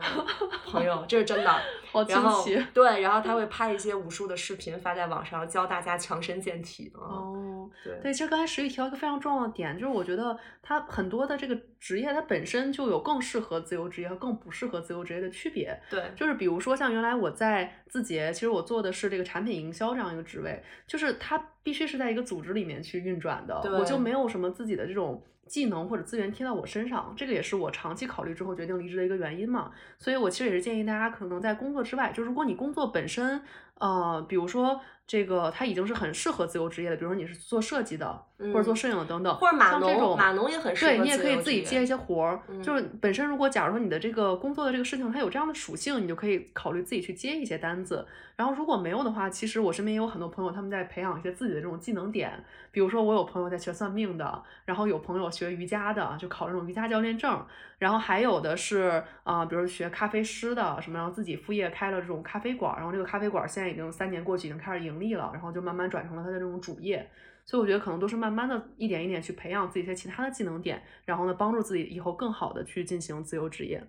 [0.65, 1.51] 朋友，这是真的。
[1.91, 2.65] 好惊然后奇。
[2.73, 7.03] 对，然后他会拍一些武术的视频发在网上，教大家强身健体啊。
[7.03, 7.52] 哦，
[7.83, 15.79] 对对，其实刚才石玉提到一个非常重要的点，就是我觉得它很多的这个职业，它本身就有更适合自由职业和更不适合自由职业的区别。
[15.89, 29.71] 对，就是比如说像原来我在字节，其实我做的是这个产品营销这样一个职位，就是它必须是在一个组织里面去运转的，我就没有什么自己的这种技能或者资源贴到我身上，这个也是我长期考虑之后决定离职的一个原因嘛。
[29.97, 33.41] 所以我其实也是建议大家可能在工作之外，就如果你工作本身，
[33.83, 42.99] 呃，比如说这个它已经是很适合自由职业的，比如说你是做设计的，或者做嗯摄影等等，或者码农，码农也很适合对你也可以自己接一些活儿，就是嗯。
[43.01, 48.07] 本身如果假如说你的这个工作的这个事情它有这样的属性，你就可以考虑自己去接一些单子。
[48.37, 52.31] 然后如果没有的话，其实我身边也有很多朋友他们在培养一些自己的这种技能点，
[52.71, 57.45] 比如说我有朋友在学算命的，然后有朋友学瑜伽的，就考这种瑜伽教练证，
[57.77, 67.09] 然后还有的是啊、呃比如学咖啡师的什么，然后自己副业开了这种咖啡馆，然后这个咖啡馆现在已经三年过去，已经开始盈利了，然后就慢慢转成了他的这种主业。
[67.45, 73.85] 所以我觉得可能都是慢慢的一点一点去培养自己一些其他的技能点，然后呢，帮助自己以后更好的去进行自由职业。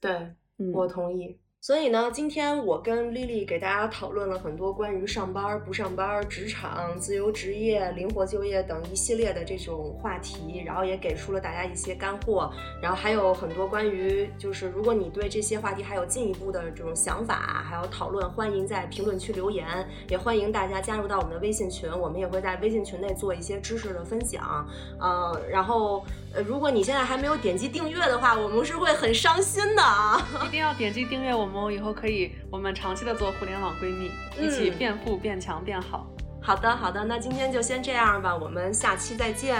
[0.00, 0.12] 对，
[0.58, 1.40] 嗯，我同意。
[1.66, 19.66] 所以呢，今天我跟丽丽给大家讨论了很多关于上班、不上班、职场、自由职业、灵活就业等一系列的这种话题，然后也给出了大家一些干货，然后还有很多关于就是如果你对这些话题还有进一步的这种想法，还有讨论，欢迎在评论区留言，
[20.08, 24.64] 也欢迎大家加入到我们的微信群，我们也会在微信群内做一些知识的分享，
[25.00, 30.24] 呃，然后呃，如果你现在还没有点击订阅的话，我们是会很伤心的啊。
[30.46, 36.06] 一定要点击订阅我们哦，以后可以我们长期的做互联网闺蜜，一起嗯变富、变强、变好。
[36.42, 39.56] 好的，好的，那今天就先这样吧，我们下期再见。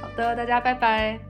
[0.00, 1.27] 好的，大家拜拜。